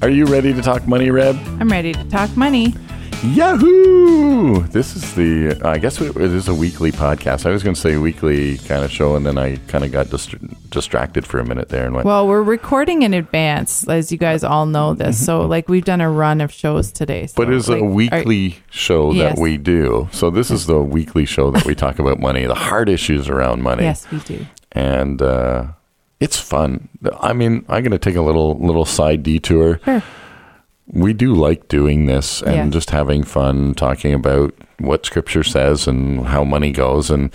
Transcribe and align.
Are 0.00 0.08
you 0.10 0.26
ready 0.26 0.52
to 0.54 0.62
talk 0.62 0.86
money, 0.86 1.10
Reb? 1.10 1.36
I'm 1.60 1.68
ready 1.68 1.92
to 1.92 2.04
talk 2.08 2.34
money. 2.36 2.72
Yahoo! 3.24 4.62
This 4.68 4.94
is 4.94 5.14
the, 5.16 5.60
I 5.66 5.78
guess 5.78 6.00
it 6.00 6.16
is 6.16 6.46
a 6.46 6.54
weekly 6.54 6.92
podcast. 6.92 7.46
I 7.46 7.50
was 7.50 7.64
going 7.64 7.74
to 7.74 7.80
say 7.80 7.96
weekly 7.96 8.58
kind 8.58 8.84
of 8.84 8.92
show, 8.92 9.16
and 9.16 9.26
then 9.26 9.36
I 9.38 9.56
kind 9.66 9.82
of 9.84 9.90
got 9.90 10.08
dist- 10.08 10.36
distracted 10.70 11.26
for 11.26 11.40
a 11.40 11.44
minute 11.44 11.68
there 11.68 11.84
and 11.84 11.96
went, 11.96 12.06
Well, 12.06 12.28
we're 12.28 12.44
recording 12.44 13.02
in 13.02 13.12
advance, 13.12 13.88
as 13.88 14.12
you 14.12 14.18
guys 14.18 14.44
all 14.44 14.66
know 14.66 14.94
this. 14.94 15.24
So, 15.24 15.40
like, 15.46 15.68
we've 15.68 15.84
done 15.84 16.00
a 16.00 16.08
run 16.08 16.40
of 16.40 16.52
shows 16.52 16.92
today. 16.92 17.26
So, 17.26 17.34
but 17.36 17.52
it's 17.52 17.68
like, 17.68 17.80
a 17.80 17.84
are- 17.84 17.88
weekly 17.90 18.58
show 18.70 19.10
Yes. 19.12 19.34
that 19.34 19.42
we 19.42 19.56
do. 19.56 20.08
So 20.12 20.30
this 20.30 20.52
is 20.52 20.66
the 20.66 20.78
weekly 20.80 21.26
show 21.26 21.50
that 21.50 21.64
we 21.66 21.74
talk 21.74 21.98
about 21.98 22.20
money, 22.20 22.46
the 22.46 22.54
hard 22.54 22.88
issues 22.88 23.28
around 23.28 23.62
money. 23.62 23.82
yes, 23.82 24.08
we 24.12 24.20
do. 24.20 24.46
and 24.70 25.20
uh, 25.20 25.66
it's 26.20 26.38
fun. 26.38 26.88
I 27.20 27.32
mean, 27.32 27.64
I'm 27.68 27.82
going 27.82 27.92
to 27.92 27.98
take 27.98 28.16
a 28.16 28.22
little 28.22 28.58
little 28.58 28.84
side 28.84 29.22
detour. 29.22 29.80
Sure. 29.84 30.02
We 30.90 31.12
do 31.12 31.34
like 31.34 31.68
doing 31.68 32.06
this 32.06 32.40
and 32.42 32.54
Yeah. 32.54 32.68
just 32.70 32.90
having 32.90 33.22
fun 33.22 33.74
talking 33.74 34.14
about 34.14 34.54
what 34.78 35.04
Scripture 35.04 35.44
says 35.44 35.86
and 35.86 36.26
how 36.26 36.44
money 36.44 36.72
goes, 36.72 37.10
and 37.10 37.30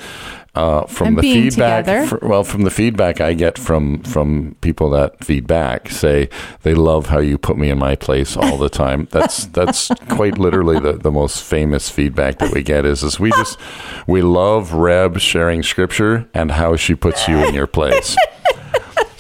uh, 0.55 0.85
from 0.88 1.09
And 1.09 1.17
the 1.19 1.21
feedback. 1.21 2.08
fr- 2.08 2.17
well, 2.23 2.43
from 2.43 2.63
the 2.63 2.71
feedback 2.71 3.21
I 3.21 3.33
get 3.33 3.59
from 3.59 3.99
from 3.99 4.55
people 4.61 4.89
that 4.91 5.23
feedback 5.23 5.89
say 5.91 6.30
they 6.63 6.73
love 6.73 7.08
how 7.08 7.19
you 7.19 7.38
put 7.38 7.58
me 7.58 7.69
in 7.69 7.77
my 7.77 7.95
place 7.95 8.36
all 8.36 8.58
the 8.58 8.69
time. 8.69 9.08
That's 9.11 9.45
that's 9.45 9.89
quite 10.09 10.39
literally 10.39 10.80
the, 10.80 10.93
the 10.93 11.11
most 11.11 11.43
famous 11.43 11.89
feedback 11.91 12.39
that 12.39 12.53
we 12.53 12.63
get 12.63 12.86
is 12.86 13.03
is 13.03 13.19
we 13.19 13.30
just 13.31 13.59
we 14.08 14.23
love 14.23 14.73
Reb 14.73 15.19
sharing 15.19 15.61
Scripture 15.61 16.27
and 16.33 16.52
how 16.52 16.75
she 16.75 16.95
puts 16.95 17.27
you 17.27 17.38
in 17.47 17.53
your 17.53 17.67
place. 17.67 18.15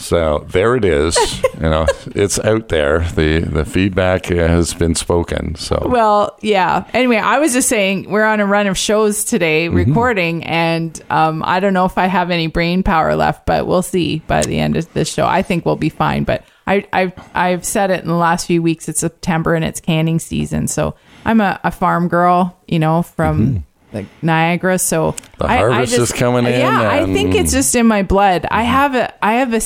So 0.03 0.45
there 0.49 0.75
it 0.75 0.85
is. 0.85 1.17
You 1.63 1.69
know, 1.69 1.85
it's 2.07 2.39
out 2.39 2.67
there. 2.67 2.99
the 3.15 3.39
The 3.39 3.63
feedback 3.63 4.25
has 4.25 4.73
been 4.73 4.95
spoken. 4.95 5.55
So 5.55 5.87
Well, 5.89 6.37
yeah. 6.41 6.83
Anyway, 6.93 7.15
I 7.17 7.39
was 7.39 7.53
just 7.53 7.69
saying 7.69 8.09
we're 8.09 8.25
on 8.25 8.41
a 8.41 8.45
run 8.45 8.67
of 8.67 8.77
shows 8.77 9.23
today 9.23 9.67
Mm-hmm. 9.67 9.77
recording, 9.77 10.43
and 10.43 11.01
um, 11.09 11.41
I 11.45 11.61
don't 11.61 11.73
know 11.73 11.85
if 11.85 11.97
I 11.97 12.07
have 12.07 12.31
any 12.31 12.47
brain 12.47 12.83
power 12.83 13.15
left, 13.15 13.45
but 13.45 13.65
we'll 13.65 13.81
see 13.81 14.19
by 14.27 14.41
the 14.41 14.59
end 14.59 14.75
of 14.75 14.91
this 14.93 15.07
show. 15.13 15.25
I 15.25 15.41
think 15.41 15.65
we'll 15.65 15.77
be 15.77 15.87
fine. 15.89 16.25
But 16.25 16.43
I, 16.67 16.85
I've 16.91 17.13
I've 17.33 17.63
said 17.65 17.89
it 17.91 18.01
in 18.01 18.07
the 18.09 18.15
last 18.15 18.45
few 18.47 18.61
weeks. 18.61 18.89
It's 18.89 18.99
September 18.99 19.53
and 19.55 19.63
it's 19.63 19.79
canning 19.79 20.19
season, 20.19 20.67
so 20.67 20.95
I'm 21.23 21.39
a, 21.39 21.61
a 21.63 21.71
farm 21.71 22.09
girl, 22.09 22.57
you 22.67 22.79
know, 22.79 23.03
from. 23.03 23.63
Like 23.93 24.07
Niagara, 24.21 24.79
so 24.79 25.11
Mm-hmm. 25.13 25.37
The 25.37 25.47
harvest 25.47 25.93
is 25.97 26.11
coming 26.11 26.45
in 26.45 26.59
Yeah, 26.59 26.89
I 26.89 27.05
think 27.13 27.35
it's 27.35 27.51
just 27.51 27.75
in 27.75 27.85
my 27.87 28.01
blood. 28.03 28.45
I 28.49 28.63
have 28.63 28.95
a 28.95 29.13
I 29.23 29.33
have 29.33 29.53
a 29.53 29.61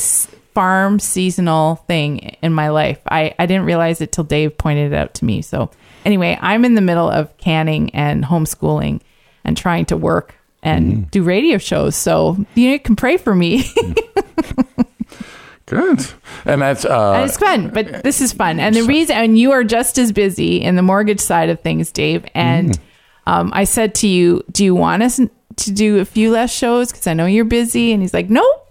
farm 0.53 0.99
seasonal 0.99 1.75
thing 1.87 2.19
in 2.41 2.51
my 2.53 2.69
life. 2.69 2.99
I 3.09 3.33
I 3.39 3.45
didn't 3.45 3.65
realize 3.65 4.01
it 4.01 4.11
till 4.11 4.23
Dave 4.23 4.57
pointed 4.57 4.91
it 4.91 4.95
out 4.95 5.13
to 5.15 5.25
me. 5.25 5.41
So 5.41 5.69
anyway, 6.03 6.37
I'm 6.41 6.65
in 6.65 6.75
the 6.75 6.81
middle 6.81 7.09
of 7.09 7.35
canning 7.37 7.89
and 7.95 8.23
homeschooling 8.25 9.01
and 9.43 9.55
trying 9.55 9.85
to 9.85 9.97
work 9.97 10.35
and 10.63 10.91
Mm-hmm. 10.93 11.01
do 11.11 11.23
radio 11.23 11.57
shows. 11.59 11.95
So 11.95 12.37
you 12.55 12.79
can 12.79 12.95
pray 12.95 13.17
for 13.17 13.33
me. 13.35 13.63
good. 15.67 16.05
And 16.45 16.61
that's 16.61 16.85
uh, 16.85 17.13
and 17.13 17.29
it's 17.29 17.37
fun, 17.37 17.69
but 17.69 18.03
this 18.03 18.21
is 18.21 18.33
fun. 18.33 18.59
And 18.59 18.75
the 18.75 18.83
reason, 18.83 19.15
and 19.15 19.37
you 19.37 19.51
are 19.51 19.63
just 19.63 19.97
as 19.97 20.11
busy 20.11 20.61
in 20.61 20.75
the 20.75 20.81
mortgage 20.81 21.19
side 21.19 21.49
of 21.49 21.59
things, 21.61 21.91
Dave. 21.91 22.25
And 22.33 22.71
Mm. 22.71 22.79
Um, 23.27 23.51
I 23.53 23.65
said 23.65 23.93
to 23.95 24.07
you, 24.07 24.43
do 24.51 24.63
you 24.63 24.73
want 24.75 25.03
us 25.03 25.19
to 25.57 25.71
do 25.71 25.99
a 25.99 26.05
few 26.05 26.31
less 26.31 26.51
shows? 26.53 26.91
Because 26.91 27.07
I 27.07 27.13
know 27.13 27.25
you're 27.25 27.45
busy. 27.45 27.91
And 27.91 28.01
he's 28.01 28.13
like, 28.13 28.29
nope. 28.29 28.63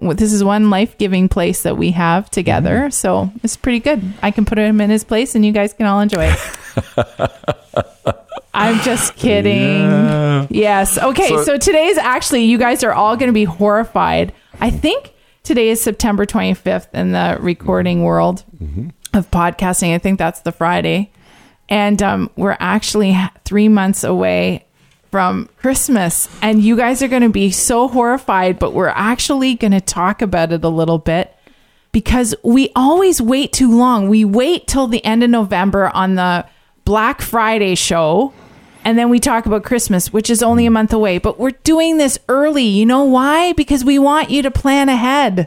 This 0.00 0.32
is 0.32 0.44
one 0.44 0.70
life 0.70 0.96
giving 0.98 1.28
place 1.28 1.62
that 1.64 1.76
we 1.76 1.90
have 1.92 2.30
together. 2.30 2.76
Mm-hmm. 2.82 2.90
So 2.90 3.30
it's 3.42 3.56
pretty 3.56 3.80
good. 3.80 4.00
I 4.22 4.30
can 4.30 4.44
put 4.44 4.56
him 4.58 4.80
in 4.80 4.90
his 4.90 5.02
place 5.04 5.34
and 5.34 5.44
you 5.44 5.52
guys 5.52 5.72
can 5.72 5.86
all 5.86 6.00
enjoy 6.00 6.32
it. 6.32 7.30
I'm 8.54 8.80
just 8.80 9.14
kidding. 9.16 10.46
Yes. 10.50 10.98
Okay. 10.98 11.28
So- 11.28 11.44
So, 11.44 11.58
today's 11.58 11.98
actually, 11.98 12.44
you 12.44 12.58
guys 12.58 12.82
are 12.84 12.92
all 12.92 13.16
going 13.16 13.28
to 13.28 13.32
be 13.34 13.44
horrified. 13.44 14.32
I 14.60 14.70
think 14.70 15.12
today 15.44 15.68
is 15.68 15.80
September 15.82 16.26
25th 16.26 16.88
in 16.94 17.12
the 17.12 17.36
recording 17.40 18.02
world 18.02 18.44
of 19.14 19.30
podcasting. 19.30 19.94
I 19.94 19.98
think 19.98 20.18
that's 20.18 20.40
the 20.40 20.52
Friday. 20.52 21.10
And 21.68 22.02
um, 22.02 22.30
we're 22.36 22.56
actually 22.60 23.16
three 23.44 23.68
months 23.68 24.04
away 24.04 24.64
from 25.10 25.48
Christmas. 25.58 26.28
And 26.42 26.62
you 26.62 26.76
guys 26.76 27.02
are 27.02 27.08
going 27.08 27.22
to 27.22 27.28
be 27.28 27.50
so 27.50 27.88
horrified, 27.88 28.58
but 28.58 28.72
we're 28.72 28.88
actually 28.88 29.54
going 29.54 29.72
to 29.72 29.80
talk 29.80 30.22
about 30.22 30.52
it 30.52 30.64
a 30.64 30.68
little 30.68 30.98
bit 30.98 31.34
because 31.92 32.34
we 32.42 32.70
always 32.76 33.20
wait 33.20 33.52
too 33.52 33.76
long. 33.76 34.08
We 34.08 34.24
wait 34.24 34.66
till 34.66 34.86
the 34.86 35.04
end 35.04 35.22
of 35.22 35.30
November 35.30 35.90
on 35.94 36.14
the 36.14 36.46
Black 36.84 37.20
Friday 37.20 37.74
show. 37.74 38.32
And 38.84 38.96
then 38.96 39.10
we 39.10 39.18
talk 39.18 39.44
about 39.44 39.64
Christmas, 39.64 40.12
which 40.12 40.30
is 40.30 40.42
only 40.42 40.64
a 40.64 40.70
month 40.70 40.92
away. 40.92 41.18
But 41.18 41.38
we're 41.38 41.50
doing 41.50 41.98
this 41.98 42.18
early. 42.28 42.64
You 42.64 42.86
know 42.86 43.04
why? 43.04 43.52
Because 43.52 43.84
we 43.84 43.98
want 43.98 44.30
you 44.30 44.42
to 44.42 44.50
plan 44.50 44.88
ahead. 44.88 45.46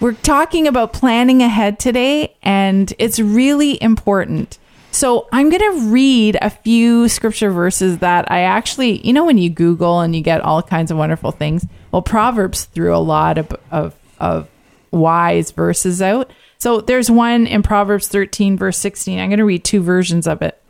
We're 0.00 0.12
talking 0.14 0.66
about 0.66 0.92
planning 0.92 1.42
ahead 1.42 1.78
today, 1.78 2.34
and 2.42 2.92
it's 2.98 3.20
really 3.20 3.82
important. 3.82 4.58
So 4.92 5.28
I'm 5.32 5.50
going 5.50 5.60
to 5.60 5.88
read 5.88 6.36
a 6.42 6.50
few 6.50 7.08
scripture 7.08 7.50
verses 7.50 7.98
that 7.98 8.30
I 8.30 8.40
actually, 8.40 9.06
you 9.06 9.12
know, 9.12 9.24
when 9.24 9.38
you 9.38 9.48
Google 9.48 10.00
and 10.00 10.14
you 10.14 10.22
get 10.22 10.40
all 10.40 10.62
kinds 10.62 10.90
of 10.90 10.98
wonderful 10.98 11.30
things. 11.30 11.66
Well, 11.92 12.02
Proverbs 12.02 12.64
threw 12.64 12.94
a 12.94 12.98
lot 12.98 13.38
of, 13.38 13.56
of, 13.70 13.94
of 14.18 14.48
wise 14.90 15.52
verses 15.52 16.02
out. 16.02 16.32
So 16.58 16.80
there's 16.80 17.10
one 17.10 17.46
in 17.46 17.62
Proverbs 17.62 18.08
13, 18.08 18.56
verse 18.56 18.78
16. 18.78 19.18
I'm 19.18 19.30
going 19.30 19.38
to 19.38 19.44
read 19.44 19.64
two 19.64 19.80
versions 19.80 20.26
of 20.26 20.42
it. 20.42 20.60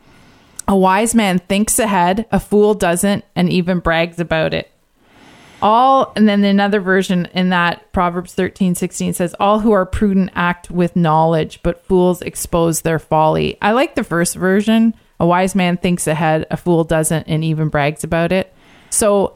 A 0.67 0.75
wise 0.75 1.13
man 1.13 1.39
thinks 1.39 1.79
ahead, 1.79 2.27
a 2.31 2.39
fool 2.39 2.73
doesn't, 2.73 3.25
and 3.35 3.49
even 3.49 3.79
brags 3.79 4.19
about 4.19 4.53
it. 4.53 4.70
All, 5.61 6.11
and 6.15 6.27
then 6.27 6.43
another 6.43 6.79
version 6.79 7.27
in 7.33 7.49
that 7.49 7.91
Proverbs 7.93 8.33
13, 8.33 8.75
16 8.75 9.13
says, 9.13 9.35
All 9.39 9.59
who 9.59 9.71
are 9.71 9.85
prudent 9.85 10.31
act 10.35 10.71
with 10.71 10.95
knowledge, 10.95 11.59
but 11.63 11.85
fools 11.85 12.21
expose 12.21 12.81
their 12.81 12.99
folly. 12.99 13.57
I 13.61 13.71
like 13.71 13.95
the 13.95 14.03
first 14.03 14.35
version. 14.35 14.93
A 15.19 15.25
wise 15.25 15.53
man 15.53 15.77
thinks 15.77 16.07
ahead, 16.07 16.47
a 16.49 16.57
fool 16.57 16.83
doesn't, 16.83 17.27
and 17.27 17.43
even 17.43 17.69
brags 17.69 18.03
about 18.03 18.31
it. 18.31 18.51
So 18.89 19.35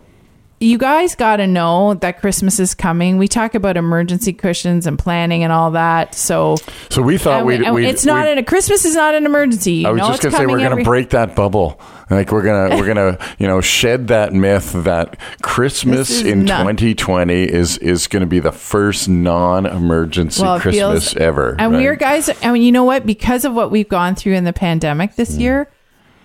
you 0.59 0.78
guys 0.78 1.13
got 1.16 1.36
to 1.38 1.47
know 1.47 1.94
that 1.96 2.22
Christmas 2.22 2.59
is 2.59 2.74
coming. 2.74 3.18
We 3.18 3.28
talk 3.28 3.53
about 3.56 3.78
emergency 3.78 4.34
cushions 4.34 4.88
and 4.88 4.97
planning 4.97 5.44
and 5.44 5.52
all 5.53 5.72
that. 5.72 6.16
So 6.16 6.56
so 6.90 7.02
we 7.02 7.18
thought 7.18 7.46
we- 7.46 7.86
it's 7.86 8.06
not 8.06 8.25
an, 8.28 8.38
a 8.38 8.44
Christmas 8.44 8.86
is 8.86 8.96
not 8.96 9.13
an 9.16 9.25
emergency. 9.25 9.74
You 9.74 9.90
I 9.90 9.92
was 9.92 10.02
just 10.02 10.24
it's 10.25 10.34
gonna 10.34 10.38
say 10.38 10.46
we're 10.47 10.57
gonna 10.57 10.72
every- 10.72 10.84
break 10.86 11.09
that 11.12 11.36
bubble. 11.36 11.80
Like 12.10 12.32
we're 12.32 12.44
gonna 12.44 12.76
we're 12.78 12.86
gonna 12.88 13.18
you 13.40 13.48
know 13.48 13.62
shed 13.62 14.08
that 14.10 14.32
myth 14.34 14.74
that 14.84 15.18
Christmas 15.42 16.22
in 16.22 16.46
not- 16.46 16.60
2020 16.60 17.44
is 17.44 17.78
is 17.80 18.08
going 18.08 18.22
to 18.22 18.28
be 18.28 18.40
the 18.40 18.52
first 18.52 19.10
non-emergency 19.10 20.42
Well, 20.42 20.60
Christmas 20.60 21.14
feels- 21.14 21.16
ever. 21.16 21.56
And 21.58 21.74
right? 21.74 21.81
we're 21.81 21.96
guys, 21.96 22.30
I 22.44 22.52
mean, 22.52 22.62
you 22.63 22.72
know 22.72 22.84
what? 22.84 23.06
Because 23.06 23.46
of 23.46 23.54
what 23.54 23.72
we've 23.72 23.90
gone 23.90 24.16
through 24.16 24.34
in 24.34 24.44
the 24.44 24.54
pandemic 24.54 25.12
Mm. 25.12 25.16
this 25.16 25.38
year, 25.38 25.68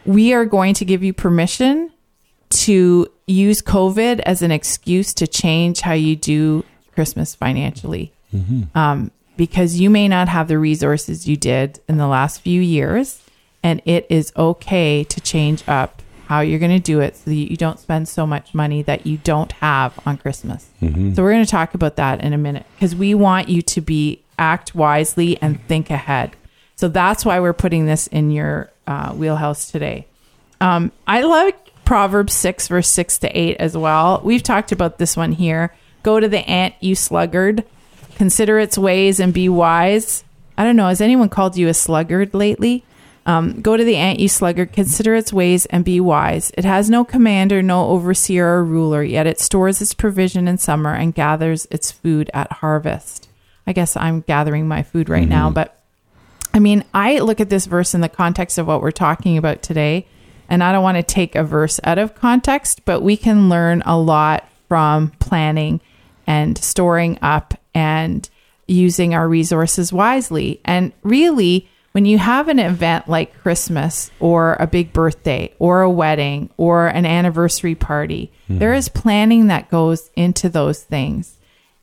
we 0.05 0.33
are 0.33 0.45
going 0.45 0.75
to 0.75 0.85
give 0.85 1.03
you 1.03 1.13
permission 1.13 1.91
to 2.51 3.07
use 3.27 3.63
COVID 3.63 4.21
as 4.21 4.43
an 4.43 4.51
excuse 4.51 5.15
to 5.15 5.27
change 5.27 5.81
how 5.81 5.93
you 5.93 6.17
do 6.17 6.65
Christmas 6.95 7.35
financially. 7.35 8.13
Mm-hmm. 8.35 8.77
Um, 8.77 9.11
because 9.37 9.81
you 9.81 9.89
may 9.89 10.09
not 10.09 10.29
have 10.29 10.49
the 10.49 10.59
resources 10.59 11.27
you 11.29 11.37
did 11.37 11.81
in 11.89 11.97
the 11.97 12.07
last 12.07 12.41
few 12.43 12.61
years, 12.61 13.23
and 13.63 13.83
it 13.85 14.07
is 14.09 14.33
okay 14.37 15.05
to 15.05 15.21
change 15.21 15.63
up 15.69 16.03
how 16.27 16.41
you're 16.41 16.61
going 16.61 16.71
to 16.71 16.79
do 16.79 17.01
it 17.01 17.17
so 17.17 17.23
that 17.31 17.35
you 17.35 17.57
don't 17.57 17.81
spend 17.81 18.09
so 18.09 18.25
much 18.25 18.55
money 18.55 18.83
that 18.83 19.05
you 19.05 19.19
don't 19.19 19.51
have 19.53 19.99
on 20.07 20.17
Christmas. 20.17 20.69
So 21.15 21.23
we're 21.25 21.33
going 21.33 21.45
to 21.45 21.51
talk 21.51 21.75
about 21.75 21.97
that 21.97 22.23
in 22.23 22.33
a 22.33 22.39
minute 22.39 22.65
because 22.77 22.95
we 22.95 23.15
want 23.15 23.49
you 23.49 23.63
to 23.63 23.81
be 23.81 24.23
act 24.39 24.75
wisely 24.75 25.41
and 25.43 25.61
think 25.67 25.91
ahead. 25.91 26.37
So 26.77 26.89
that's 26.89 27.25
why 27.25 27.41
we're 27.41 27.53
putting 27.53 27.87
this 27.87 28.07
in 28.07 28.31
your 28.31 28.71
uh, 28.87 29.13
wheelhouse 29.13 29.71
today. 29.73 30.07
Um, 30.61 30.93
I 31.07 31.23
like 31.23 31.85
Proverbs 31.85 32.33
6, 32.35 32.69
verse 32.69 32.89
6 32.89 33.19
to 33.19 33.39
8 33.39 33.57
as 33.59 33.77
well. 33.77 34.21
We've 34.23 34.43
talked 34.43 34.71
about 34.71 34.99
this 34.99 35.17
one 35.17 35.33
here. 35.33 35.75
Go 36.05 36.21
to 36.21 36.29
the 36.29 36.49
ant, 36.49 36.75
you 36.81 36.95
sluggard, 36.95 37.65
consider 38.15 38.59
its 38.61 38.79
ways 38.79 39.19
and 39.19 39.35
be 39.35 39.49
wise. 39.49 40.23
I 40.57 40.63
don't 40.65 40.77
know. 40.77 40.87
Has 40.89 41.01
anyone 41.01 41.29
called 41.29 41.57
you 41.57 41.67
a 41.69 41.75
sluggard 41.75 42.35
lately? 42.35 42.85
Um, 43.27 43.61
go 43.61 43.77
to 43.77 43.85
the 43.85 43.97
ant, 43.97 44.19
you 44.19 44.29
sluggard. 44.29 44.73
Consider 44.73 45.15
its 45.15 45.33
ways 45.33 45.67
and 45.67 45.85
be 45.85 46.01
wise. 46.01 46.51
It 46.57 46.65
has 46.65 46.89
no 46.89 47.05
commander, 47.05 47.63
no 47.63 47.89
overseer 47.89 48.49
or 48.49 48.65
ruler, 48.65 49.03
yet 49.03 49.27
it 49.27 49.39
stores 49.39 49.81
its 49.83 49.95
provision 49.95 50.49
in 50.49 50.59
summer 50.59 50.95
and 50.95 51.15
gathers 51.15 51.67
its 51.71 51.91
food 51.91 52.31
at 52.33 52.51
harvest. 52.53 53.29
I 53.67 53.73
guess 53.73 53.97
I'm 53.97 54.23
gathering 54.23 54.67
my 54.67 54.83
food 54.83 55.09
right 55.09 55.29
now, 55.29 55.51
but 55.51 55.81
I 56.53 56.59
mean, 56.59 56.85
I 56.93 57.19
look 57.19 57.41
at 57.41 57.51
this 57.51 57.67
verse 57.67 57.95
in 57.95 58.01
the 58.01 58.09
context 58.09 58.59
of 58.59 58.67
what 58.67 58.83
we're 58.83 58.91
talking 58.91 59.37
about 59.37 59.63
today, 59.63 60.07
and 60.49 60.65
I 60.65 60.73
don't 60.73 60.83
want 60.83 60.97
to 60.97 61.03
take 61.03 61.37
a 61.37 61.45
verse 61.45 61.79
out 61.85 61.99
of 61.99 62.15
context, 62.15 62.85
but 62.85 63.03
we 63.03 63.17
can 63.17 63.49
learn 63.49 63.83
a 63.87 63.99
lot 63.99 64.49
from 64.69 65.11
planning 65.21 65.81
and 66.27 66.59
storing 66.59 67.19
up 67.23 67.55
and 67.75 68.29
using 68.67 69.15
our 69.15 69.29
resources 69.29 69.93
wisely. 69.93 70.61
And 70.65 70.93
really, 71.03 71.69
when 71.93 72.05
you 72.05 72.19
have 72.19 72.49
an 72.49 72.59
event 72.59 73.09
like 73.09 73.37
Christmas 73.39 74.11
or 74.21 74.57
a 74.61 74.67
big 74.67 74.93
birthday 74.93 75.53
or 75.59 75.83
a 75.83 75.91
wedding 75.91 76.51
or 76.57 76.87
an 76.87 77.05
anniversary 77.05 77.75
party, 77.75 78.31
hmm. 78.47 78.59
there 78.59 78.75
is 78.75 78.89
planning 78.89 79.49
that 79.49 79.71
goes 79.71 80.11
into 80.15 80.49
those 80.49 80.83
things. 80.83 81.37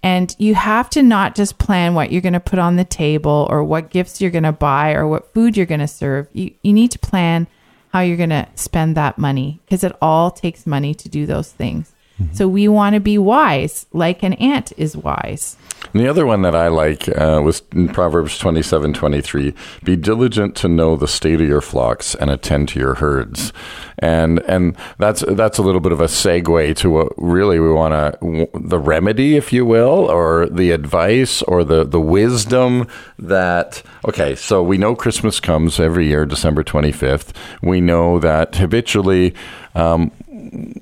And 0.03 0.33
you 0.37 0.55
have 0.55 0.89
to 0.91 1.03
not 1.03 1.35
just 1.35 1.57
plan 1.57 1.93
what 1.93 2.11
you're 2.11 2.21
going 2.21 2.33
to 2.33 2.39
put 2.39 2.59
on 2.59 2.77
the 2.77 2.85
table 2.85 3.47
or 3.49 3.63
what 3.63 3.89
gifts 3.89 4.21
you're 4.21 4.31
going 4.31 4.43
to 4.43 4.51
buy 4.51 4.93
or 4.93 5.07
what 5.07 5.33
food 5.33 5.57
you're 5.57 5.65
going 5.65 5.81
to 5.81 5.87
serve. 5.87 6.27
You, 6.31 6.53
you 6.61 6.71
need 6.71 6.91
to 6.91 6.99
plan 6.99 7.47
how 7.91 8.01
you're 8.01 8.15
going 8.15 8.29
to 8.29 8.47
spend 8.55 8.95
that 8.95 9.17
money 9.17 9.59
because 9.65 9.83
it 9.83 9.95
all 10.01 10.31
takes 10.31 10.65
money 10.65 10.93
to 10.93 11.09
do 11.09 11.25
those 11.25 11.51
things. 11.51 11.91
Mm-hmm. 12.21 12.33
So 12.35 12.47
we 12.47 12.67
want 12.67 12.93
to 12.93 12.99
be 12.99 13.17
wise, 13.17 13.85
like 13.91 14.23
an 14.23 14.33
ant 14.33 14.71
is 14.77 14.95
wise. 14.95 15.57
And 15.93 16.01
the 16.01 16.07
other 16.07 16.25
one 16.25 16.41
that 16.41 16.55
I 16.55 16.67
like 16.67 17.07
uh, 17.09 17.41
was 17.43 17.61
in 17.71 17.89
Proverbs 17.89 18.37
twenty 18.37 18.61
seven 18.61 18.93
twenty 18.93 19.21
three. 19.21 19.53
Be 19.83 19.95
diligent 19.95 20.55
to 20.57 20.67
know 20.67 20.95
the 20.95 21.07
state 21.07 21.41
of 21.41 21.47
your 21.47 21.61
flocks 21.61 22.15
and 22.15 22.29
attend 22.29 22.69
to 22.69 22.79
your 22.79 22.95
herds. 22.95 23.53
And 23.99 24.39
and 24.41 24.75
that's 24.99 25.23
that's 25.27 25.57
a 25.57 25.63
little 25.63 25.81
bit 25.81 25.91
of 25.91 26.01
a 26.01 26.05
segue 26.05 26.75
to 26.77 26.89
what 26.89 27.13
really 27.17 27.59
we 27.59 27.71
want 27.71 27.93
to 27.93 28.49
the 28.53 28.79
remedy, 28.79 29.37
if 29.37 29.51
you 29.51 29.65
will, 29.65 30.09
or 30.11 30.47
the 30.47 30.71
advice 30.71 31.41
or 31.43 31.63
the 31.63 31.83
the 31.83 32.01
wisdom 32.01 32.87
that 33.17 33.81
okay. 34.07 34.35
So 34.35 34.61
we 34.61 34.77
know 34.77 34.95
Christmas 34.95 35.39
comes 35.39 35.79
every 35.79 36.07
year, 36.07 36.25
December 36.25 36.63
twenty 36.63 36.91
fifth. 36.91 37.33
We 37.61 37.81
know 37.81 38.19
that 38.19 38.55
habitually. 38.55 39.33
Um, 39.73 40.11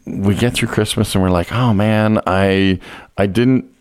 we 0.06 0.36
get 0.36 0.54
through 0.54 0.70
Christmas 0.70 1.16
and 1.16 1.24
we're 1.24 1.30
like, 1.30 1.52
oh 1.52 1.74
man, 1.74 2.20
I 2.28 2.80
I 3.18 3.28
didn't 3.28 3.75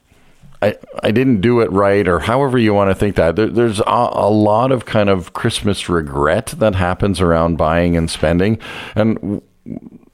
I, 0.65 0.77
I 1.03 1.11
didn't 1.11 1.43
do 1.43 1.61
it 1.61 1.71
right, 1.71 2.09
or 2.09 2.21
however 2.21 2.57
you 2.57 2.73
want 2.73 2.91
to 2.91 2.95
think 2.95 3.17
that. 3.17 3.37
There, 3.37 3.49
there's 3.49 3.81
a, 3.81 4.09
a 4.13 4.31
lot 4.31 4.73
of 4.73 4.87
kind 4.87 5.11
of 5.11 5.35
Christmas 5.35 5.91
regret 5.91 6.55
that 6.59 6.75
happens 6.75 7.21
around 7.21 7.59
buying 7.59 7.99
and 7.99 8.11
spending. 8.11 8.59
And 8.95 9.43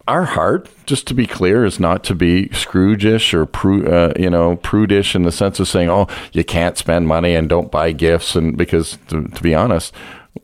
our 0.08 0.24
heart, 0.24 0.68
just 0.86 1.06
to 1.06 1.14
be 1.14 1.28
clear, 1.28 1.64
is 1.64 1.78
not 1.78 2.02
to 2.04 2.16
be 2.16 2.48
Scroogish 2.48 3.32
or 3.32 3.46
pru- 3.46 3.86
uh, 3.88 4.12
you 4.18 4.28
know 4.28 4.56
prudish 4.56 5.14
in 5.14 5.22
the 5.22 5.30
sense 5.30 5.60
of 5.60 5.68
saying, 5.68 5.88
"Oh, 5.88 6.08
you 6.32 6.42
can't 6.42 6.76
spend 6.76 7.06
money 7.06 7.36
and 7.36 7.48
don't 7.48 7.70
buy 7.70 7.92
gifts," 7.92 8.34
and 8.34 8.56
because 8.56 8.98
to, 9.08 9.28
to 9.28 9.42
be 9.42 9.54
honest, 9.54 9.94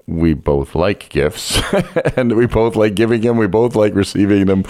we 0.06 0.34
both 0.34 0.74
like 0.74 1.08
gifts 1.08 1.60
and 2.16 2.36
we 2.36 2.46
both 2.46 2.76
like 2.76 2.94
giving 2.94 3.20
them 3.20 3.36
we 3.36 3.46
both 3.46 3.74
like 3.74 3.94
receiving 3.94 4.46
them. 4.46 4.64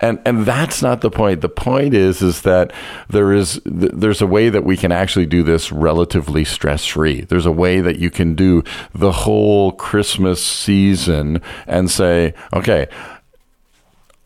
And 0.00 0.20
and 0.24 0.44
that's 0.44 0.82
not 0.82 1.00
the 1.00 1.10
point. 1.10 1.40
The 1.40 1.48
point 1.48 1.94
is 1.94 2.22
is 2.22 2.42
that 2.42 2.72
there 3.08 3.32
is 3.32 3.60
there's 3.64 4.20
a 4.20 4.26
way 4.26 4.48
that 4.48 4.64
we 4.64 4.76
can 4.76 4.92
actually 4.92 5.26
do 5.26 5.42
this 5.42 5.72
relatively 5.72 6.44
stress 6.44 6.86
free 6.86 7.22
there's 7.22 7.46
a 7.46 7.52
way 7.52 7.80
that 7.80 7.98
you 7.98 8.10
can 8.10 8.34
do 8.34 8.62
the 8.94 9.12
whole 9.12 9.72
christmas 9.72 10.44
season 10.44 11.40
and 11.66 11.90
say 11.90 12.34
okay 12.52 12.86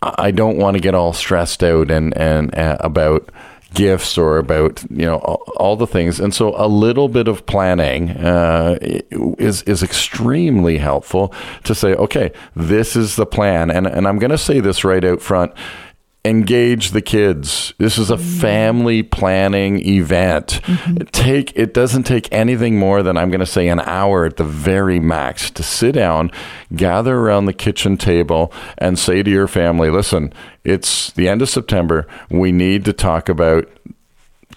I 0.03 0.31
don't 0.31 0.59
want 0.59 0.77
to 0.77 0.81
get 0.81 0.95
all 0.95 1.13
stressed 1.13 1.65
out 1.65 1.91
and 1.91 2.17
and 2.17 2.55
uh, 2.55 2.77
about 2.81 3.31
gifts 3.77 4.17
or 4.17 4.39
about 4.39 4.83
you 4.91 5.07
know 5.07 5.19
all, 5.19 5.43
all, 5.57 5.77
the 5.77 5.87
things. 5.87 6.19
And 6.19 6.35
so 6.35 6.55
a 6.57 6.67
little 6.67 7.09
bit 7.09 7.29
of 7.29 7.47
planning 7.47 8.11
uh, 8.11 8.79
is 9.39 9.63
is 9.63 9.83
extremely 9.83 10.79
helpful 10.79 11.33
to 11.65 11.75
say 11.75 11.95
okay 11.95 12.33
this 12.57 12.97
is 12.97 13.17
the 13.17 13.27
plan. 13.27 13.71
And 13.71 13.87
and 13.87 14.09
I'm 14.09 14.19
going 14.19 14.31
to 14.31 14.39
say 14.39 14.61
this 14.61 14.83
right 14.83 15.05
out 15.05 15.21
front 15.21 15.53
engage 16.27 16.91
the 16.91 17.01
kids. 17.01 17.73
This 17.79 17.99
is 17.99 18.11
a 18.11 18.19
family 18.19 19.03
planning 19.03 19.79
event. 19.87 20.61
Mm-hmm. 20.65 21.05
Take 21.13 21.53
it 21.57 21.73
doesn't 21.73 22.05
take 22.05 22.33
anything 22.33 22.79
more 22.79 23.03
than 23.03 23.17
I'm 23.17 23.31
going 23.31 23.41
to 23.41 23.47
say 23.47 23.69
an 23.69 23.81
hour 23.81 24.25
at 24.25 24.37
the 24.37 24.45
very 24.45 25.01
max 25.01 25.51
to 25.53 25.63
sit 25.63 25.93
down, 25.93 26.31
gather 26.75 27.17
around 27.17 27.47
the 27.47 27.53
kitchen 27.53 27.97
table 27.97 28.53
and 28.79 28.99
say 28.99 29.23
to 29.23 29.31
your 29.31 29.49
family, 29.49 29.91
"Listen, 29.91 30.33
it's 30.65 31.11
the 31.13 31.29
end 31.29 31.43
of 31.43 31.49
September. 31.49 32.07
We 32.29 32.53
need 32.53 32.85
to 32.87 32.93
talk 32.93 33.29
about 33.29 33.69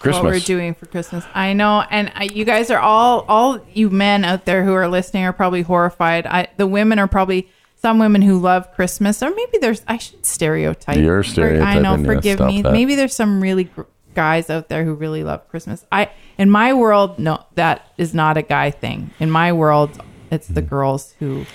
Christmas. 0.00 0.24
What 0.24 0.32
we're 0.32 0.40
doing 0.40 0.74
for 0.74 0.86
Christmas. 0.86 1.24
I 1.34 1.52
know, 1.52 1.84
and 1.90 2.10
I, 2.14 2.24
you 2.24 2.44
guys 2.44 2.70
are 2.70 2.80
all 2.80 3.24
all 3.28 3.60
you 3.72 3.90
men 3.90 4.24
out 4.24 4.46
there 4.46 4.64
who 4.64 4.72
are 4.72 4.88
listening 4.88 5.24
are 5.24 5.32
probably 5.32 5.62
horrified. 5.62 6.26
I, 6.26 6.48
the 6.56 6.66
women 6.66 6.98
are 6.98 7.06
probably 7.06 7.48
some 7.80 7.98
women 7.98 8.20
who 8.22 8.38
love 8.38 8.72
Christmas, 8.74 9.22
or 9.22 9.30
maybe 9.30 9.58
there's 9.58 9.82
I 9.88 9.96
should 9.96 10.26
stereotype. 10.26 10.98
You're 10.98 11.22
stereotyping. 11.22 11.84
I 11.84 11.96
know. 11.96 12.02
Forgive 12.04 12.40
me. 12.40 12.62
That. 12.62 12.72
Maybe 12.72 12.94
there's 12.94 13.14
some 13.14 13.40
really 13.40 13.64
gr- 13.64 13.82
guys 14.14 14.50
out 14.50 14.68
there 14.68 14.84
who 14.84 14.94
really 14.94 15.24
love 15.24 15.48
Christmas. 15.48 15.86
I 15.90 16.10
in 16.36 16.50
my 16.50 16.74
world, 16.74 17.18
no, 17.18 17.44
that 17.54 17.90
is 17.96 18.14
not 18.14 18.36
a 18.36 18.42
guy 18.42 18.70
thing. 18.70 19.10
In 19.18 19.30
my 19.30 19.52
world, 19.52 19.98
it's 20.30 20.46
the 20.46 20.62
girls 20.62 21.14
who. 21.18 21.46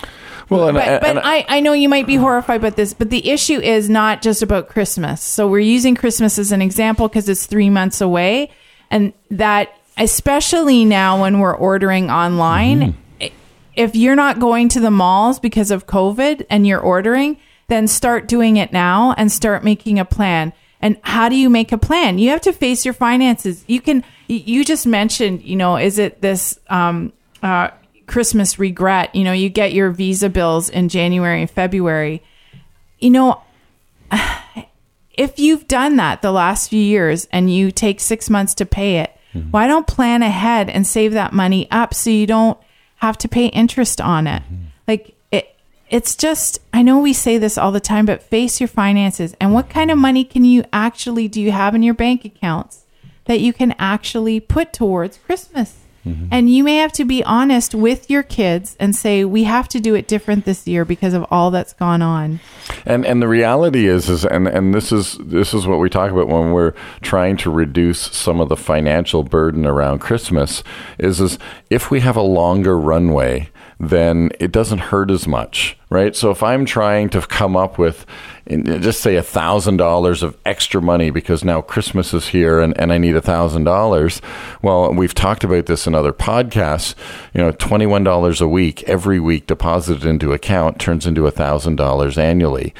Well, 0.48 0.68
and, 0.68 0.76
but, 0.76 0.86
and, 0.86 1.00
but 1.00 1.10
and 1.10 1.18
I, 1.20 1.44
I 1.48 1.60
know 1.60 1.72
you 1.72 1.88
might 1.88 2.06
be 2.06 2.16
horrified 2.16 2.60
by 2.60 2.70
this, 2.70 2.94
but 2.94 3.10
the 3.10 3.28
issue 3.30 3.58
is 3.60 3.88
not 3.88 4.22
just 4.22 4.42
about 4.42 4.68
Christmas. 4.68 5.20
So 5.20 5.48
we're 5.48 5.58
using 5.58 5.96
Christmas 5.96 6.38
as 6.38 6.52
an 6.52 6.62
example 6.62 7.08
because 7.08 7.28
it's 7.28 7.46
three 7.46 7.70
months 7.70 8.00
away, 8.00 8.50
and 8.90 9.12
that 9.30 9.76
especially 9.96 10.84
now 10.84 11.22
when 11.22 11.38
we're 11.38 11.56
ordering 11.56 12.10
online. 12.10 12.80
Mm-hmm. 12.80 13.00
If 13.76 13.94
you're 13.94 14.16
not 14.16 14.40
going 14.40 14.68
to 14.70 14.80
the 14.80 14.90
malls 14.90 15.38
because 15.38 15.70
of 15.70 15.86
COVID 15.86 16.46
and 16.48 16.66
you're 16.66 16.80
ordering, 16.80 17.36
then 17.68 17.86
start 17.86 18.26
doing 18.26 18.56
it 18.56 18.72
now 18.72 19.14
and 19.16 19.30
start 19.30 19.62
making 19.62 19.98
a 19.98 20.04
plan. 20.04 20.52
And 20.80 20.98
how 21.02 21.28
do 21.28 21.36
you 21.36 21.50
make 21.50 21.72
a 21.72 21.78
plan? 21.78 22.18
You 22.18 22.30
have 22.30 22.40
to 22.42 22.52
face 22.52 22.84
your 22.84 22.94
finances. 22.94 23.64
You 23.66 23.80
can. 23.80 24.04
You 24.28 24.64
just 24.64 24.86
mentioned, 24.86 25.42
you 25.42 25.56
know, 25.56 25.76
is 25.76 25.98
it 25.98 26.20
this 26.20 26.58
um, 26.68 27.12
uh, 27.42 27.70
Christmas 28.06 28.58
regret? 28.58 29.14
You 29.14 29.24
know, 29.24 29.32
you 29.32 29.48
get 29.48 29.72
your 29.72 29.90
visa 29.90 30.28
bills 30.28 30.68
in 30.68 30.88
January 30.88 31.40
and 31.40 31.50
February. 31.50 32.22
You 32.98 33.10
know, 33.10 33.42
if 35.16 35.38
you've 35.38 35.66
done 35.68 35.96
that 35.96 36.22
the 36.22 36.32
last 36.32 36.68
few 36.68 36.82
years 36.82 37.26
and 37.32 37.52
you 37.52 37.70
take 37.70 38.00
six 38.00 38.28
months 38.28 38.54
to 38.54 38.66
pay 38.66 38.98
it, 38.98 39.16
mm-hmm. 39.32 39.50
why 39.50 39.66
don't 39.66 39.86
plan 39.86 40.22
ahead 40.22 40.68
and 40.68 40.86
save 40.86 41.12
that 41.12 41.32
money 41.32 41.70
up 41.70 41.94
so 41.94 42.10
you 42.10 42.26
don't 42.26 42.58
have 42.96 43.18
to 43.18 43.28
pay 43.28 43.46
interest 43.46 44.00
on 44.00 44.26
it? 44.26 44.42
Mm-hmm. 44.42 44.64
Like 44.88 45.14
it, 45.30 45.54
it's 45.90 46.14
just. 46.16 46.60
I 46.72 46.82
know 46.82 46.98
we 46.98 47.12
say 47.12 47.38
this 47.38 47.56
all 47.56 47.72
the 47.72 47.80
time, 47.80 48.06
but 48.06 48.22
face 48.22 48.60
your 48.60 48.68
finances 48.68 49.34
and 49.40 49.52
what 49.52 49.70
kind 49.70 49.90
of 49.90 49.98
money 49.98 50.24
can 50.24 50.44
you 50.44 50.64
actually 50.72 51.28
do 51.28 51.40
you 51.40 51.52
have 51.52 51.74
in 51.74 51.82
your 51.82 51.94
bank 51.94 52.24
accounts 52.24 52.84
that 53.24 53.40
you 53.40 53.52
can 53.52 53.74
actually 53.78 54.40
put 54.40 54.72
towards 54.72 55.18
Christmas? 55.18 55.85
Mm-hmm. 56.06 56.28
And 56.30 56.48
you 56.48 56.62
may 56.62 56.76
have 56.76 56.92
to 56.92 57.04
be 57.04 57.24
honest 57.24 57.74
with 57.74 58.08
your 58.08 58.22
kids 58.22 58.76
and 58.78 58.94
say, 58.94 59.24
we 59.24 59.42
have 59.44 59.68
to 59.68 59.80
do 59.80 59.96
it 59.96 60.06
different 60.06 60.44
this 60.44 60.66
year 60.66 60.84
because 60.84 61.14
of 61.14 61.26
all 61.30 61.50
that's 61.50 61.72
gone 61.72 62.00
on. 62.00 62.38
And 62.84 63.04
and 63.04 63.20
the 63.20 63.28
reality 63.28 63.86
is 63.86 64.08
is 64.08 64.24
and, 64.24 64.46
and 64.46 64.72
this 64.72 64.92
is 64.92 65.18
this 65.20 65.52
is 65.52 65.66
what 65.66 65.80
we 65.80 65.90
talk 65.90 66.12
about 66.12 66.28
when 66.28 66.52
we're 66.52 66.74
trying 67.00 67.36
to 67.38 67.50
reduce 67.50 68.00
some 68.00 68.40
of 68.40 68.48
the 68.48 68.56
financial 68.56 69.24
burden 69.24 69.66
around 69.66 69.98
Christmas 69.98 70.62
is 70.98 71.20
is 71.20 71.38
if 71.70 71.90
we 71.90 72.00
have 72.00 72.16
a 72.16 72.22
longer 72.22 72.78
runway, 72.78 73.48
then 73.78 74.30
it 74.40 74.52
doesn't 74.52 74.78
hurt 74.78 75.10
as 75.10 75.28
much, 75.28 75.76
right? 75.90 76.16
So 76.16 76.30
if 76.30 76.42
I'm 76.42 76.64
trying 76.64 77.10
to 77.10 77.20
come 77.20 77.56
up 77.56 77.76
with 77.76 78.06
just 78.48 79.00
say 79.00 79.16
a 79.16 79.22
thousand 79.22 79.76
dollars 79.76 80.22
of 80.22 80.36
extra 80.46 80.80
money 80.80 81.10
because 81.10 81.44
now 81.44 81.60
Christmas 81.60 82.14
is 82.14 82.28
here 82.28 82.60
and, 82.60 82.78
and 82.80 82.92
I 82.92 82.98
need 82.98 83.16
a 83.16 83.20
thousand 83.20 83.64
dollars. 83.64 84.22
Well, 84.62 84.94
we've 84.94 85.14
talked 85.14 85.44
about 85.44 85.66
this 85.66 85.86
in 85.86 85.94
other 85.94 86.12
podcasts. 86.12 86.94
You 87.34 87.42
know, 87.42 87.52
twenty 87.52 87.86
one 87.86 88.04
dollars 88.04 88.40
a 88.40 88.48
week 88.48 88.82
every 88.84 89.20
week 89.20 89.46
deposited 89.46 90.06
into 90.06 90.32
account 90.32 90.80
turns 90.80 91.06
into 91.06 91.26
a 91.26 91.30
thousand 91.30 91.76
dollars 91.76 92.16
annually. 92.16 92.72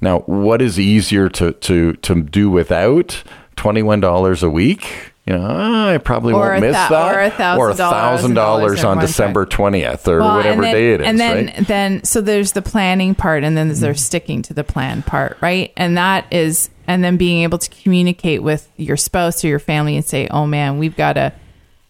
Now, 0.00 0.20
what 0.20 0.62
is 0.62 0.78
easier 0.78 1.28
to 1.30 1.52
to 1.52 1.94
to 1.94 2.22
do 2.22 2.48
without 2.48 3.24
twenty 3.56 3.82
one 3.82 4.00
dollars 4.00 4.42
a 4.42 4.50
week? 4.50 5.13
You 5.26 5.32
know, 5.34 5.46
oh, 5.48 5.88
I 5.94 5.98
probably 5.98 6.34
Or 6.34 6.50
won't 6.50 6.60
miss 6.60 6.74
thou- 6.74 6.88
that. 6.90 7.14
or 7.16 7.20
a 7.22 7.30
thousand 7.30 7.60
or 7.60 7.70
a 7.70 7.74
dollars 7.74 7.94
thousand 8.20 8.34
dollars 8.34 8.84
on 8.84 8.98
December 8.98 9.46
twentieth 9.46 10.06
or 10.06 10.18
Well, 10.20 10.36
whatever 10.36 10.62
then, 10.62 10.72
day 10.74 10.92
it 10.94 11.00
is. 11.00 11.06
And 11.06 11.18
then, 11.18 11.46
right? 11.46 11.66
then, 11.66 12.04
so 12.04 12.20
there's 12.20 12.52
the 12.52 12.62
planning 12.62 13.14
part, 13.14 13.42
and 13.44 13.56
then 13.56 13.70
Mm-hmm. 13.70 13.80
there's 13.80 14.02
sticking 14.02 14.42
to 14.42 14.54
the 14.54 14.64
plan 14.64 15.02
part, 15.02 15.38
right? 15.40 15.72
And 15.76 15.96
that 15.96 16.26
is, 16.30 16.68
and 16.86 17.02
then 17.02 17.16
being 17.16 17.42
able 17.42 17.56
to 17.58 17.70
communicate 17.82 18.42
with 18.42 18.68
your 18.76 18.96
spouse 18.98 19.42
or 19.44 19.48
your 19.48 19.58
family 19.58 19.96
and 19.96 20.04
say, 20.04 20.28
"Oh 20.30 20.46
man, 20.46 20.78
we've 20.78 20.96
got 20.96 21.14
to, 21.14 21.32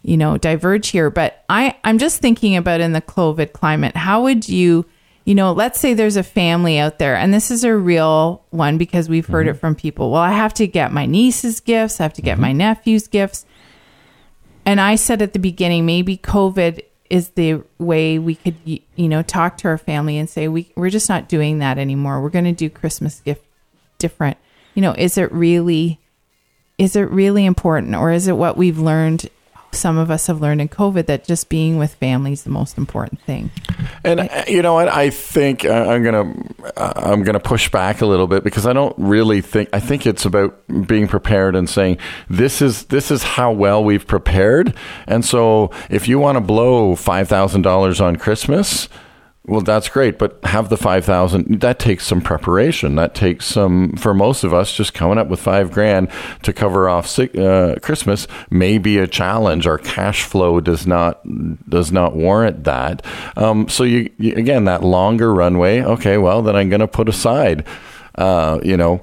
you 0.02 0.16
know, 0.16 0.38
diverge 0.38 0.88
here. 0.90 1.10
But 1.10 1.42
I, 1.48 1.76
I'm 1.82 1.98
just 1.98 2.20
thinking 2.20 2.56
about 2.56 2.80
in 2.80 2.92
the 2.92 3.00
COVID 3.02 3.52
climate, 3.52 3.96
how 3.96 4.22
would 4.22 4.48
you, 4.48 4.86
you 5.24 5.34
know, 5.34 5.52
let's 5.52 5.80
say 5.80 5.94
there's 5.94 6.16
a 6.16 6.22
family 6.22 6.78
out 6.78 6.98
there, 6.98 7.16
and 7.16 7.32
this 7.32 7.50
is 7.50 7.64
a 7.64 7.74
real 7.74 8.44
one 8.50 8.76
because 8.76 9.08
we've 9.08 9.26
heard 9.26 9.46
it 9.46 9.52
mm-hmm. 9.52 9.60
from 9.60 9.74
people. 9.74 10.10
Well, 10.10 10.20
I 10.20 10.32
have 10.32 10.52
to 10.54 10.66
get 10.66 10.92
my 10.92 11.06
niece's 11.06 11.60
gifts, 11.60 11.98
I 11.98 12.02
have 12.02 12.12
to 12.14 12.22
get 12.22 12.38
my 12.38 12.50
mm-hmm. 12.50 12.58
nephew's 12.58 13.08
gifts. 13.08 13.46
And 14.66 14.80
I 14.80 14.96
said 14.96 15.22
at 15.22 15.32
the 15.32 15.38
beginning, 15.38 15.86
maybe 15.86 16.16
COVID 16.16 16.82
is 17.10 17.30
the 17.30 17.62
way 17.78 18.18
we 18.18 18.34
could, 18.34 18.56
you 18.64 19.08
know, 19.08 19.22
talk 19.22 19.58
to 19.58 19.68
our 19.68 19.78
family 19.78 20.18
and 20.18 20.28
say, 20.28 20.48
we, 20.48 20.72
we're 20.74 20.90
just 20.90 21.08
not 21.08 21.28
doing 21.28 21.58
that 21.58 21.78
anymore. 21.78 22.22
We're 22.22 22.30
going 22.30 22.46
to 22.46 22.52
do 22.52 22.70
Christmas 22.70 23.20
gift 23.20 23.44
different. 23.98 24.38
You 24.74 24.82
know, 24.82 24.94
is 24.96 25.18
it 25.18 25.30
really, 25.32 26.00
is 26.78 26.96
it 26.96 27.10
really 27.10 27.44
important 27.44 27.94
or 27.94 28.10
is 28.10 28.26
it 28.26 28.36
what 28.36 28.56
we've 28.56 28.78
learned? 28.78 29.28
Some 29.74 29.98
of 29.98 30.10
us 30.10 30.26
have 30.26 30.40
learned 30.40 30.60
in 30.60 30.68
COVID 30.68 31.06
that 31.06 31.24
just 31.24 31.48
being 31.48 31.78
with 31.78 31.94
family 31.94 32.32
is 32.32 32.44
the 32.44 32.50
most 32.50 32.78
important 32.78 33.20
thing. 33.22 33.50
And 34.04 34.20
uh, 34.20 34.44
you 34.48 34.62
know 34.62 34.74
what? 34.74 34.88
I 34.88 35.10
think 35.10 35.64
uh, 35.64 35.72
I'm 35.72 36.02
gonna 36.02 36.34
uh, 36.76 36.92
I'm 36.96 37.22
gonna 37.22 37.40
push 37.40 37.68
back 37.70 38.00
a 38.00 38.06
little 38.06 38.26
bit 38.26 38.44
because 38.44 38.66
I 38.66 38.72
don't 38.72 38.94
really 38.98 39.40
think 39.40 39.68
I 39.72 39.80
think 39.80 40.06
it's 40.06 40.24
about 40.24 40.56
being 40.86 41.08
prepared 41.08 41.56
and 41.56 41.68
saying 41.68 41.98
this 42.28 42.62
is 42.62 42.84
this 42.86 43.10
is 43.10 43.22
how 43.22 43.52
well 43.52 43.82
we've 43.82 44.06
prepared. 44.06 44.74
And 45.06 45.24
so 45.24 45.70
if 45.90 46.08
you 46.08 46.18
want 46.18 46.36
to 46.36 46.40
blow 46.40 46.94
five 46.96 47.28
thousand 47.28 47.62
dollars 47.62 48.00
on 48.00 48.16
Christmas. 48.16 48.88
Well, 49.46 49.60
that's 49.60 49.90
great, 49.90 50.18
but 50.18 50.38
have 50.44 50.70
the 50.70 50.78
five 50.78 51.04
thousand. 51.04 51.60
That 51.60 51.78
takes 51.78 52.06
some 52.06 52.22
preparation. 52.22 52.94
That 52.94 53.14
takes 53.14 53.44
some 53.44 53.92
for 53.92 54.14
most 54.14 54.42
of 54.42 54.54
us. 54.54 54.72
Just 54.72 54.94
coming 54.94 55.18
up 55.18 55.28
with 55.28 55.38
five 55.38 55.70
grand 55.70 56.08
to 56.44 56.52
cover 56.54 56.88
off 56.88 57.18
uh, 57.18 57.74
Christmas 57.82 58.26
may 58.48 58.78
be 58.78 58.96
a 58.96 59.06
challenge. 59.06 59.66
Our 59.66 59.76
cash 59.76 60.22
flow 60.22 60.60
does 60.60 60.86
not 60.86 61.20
does 61.68 61.92
not 61.92 62.16
warrant 62.16 62.64
that. 62.64 63.04
Um, 63.36 63.68
so 63.68 63.84
you, 63.84 64.10
you 64.18 64.34
again 64.34 64.64
that 64.64 64.82
longer 64.82 65.34
runway. 65.34 65.82
Okay, 65.82 66.16
well 66.16 66.40
then 66.40 66.56
I'm 66.56 66.70
going 66.70 66.80
to 66.80 66.88
put 66.88 67.10
aside, 67.10 67.66
uh, 68.14 68.60
you 68.62 68.78
know. 68.78 69.02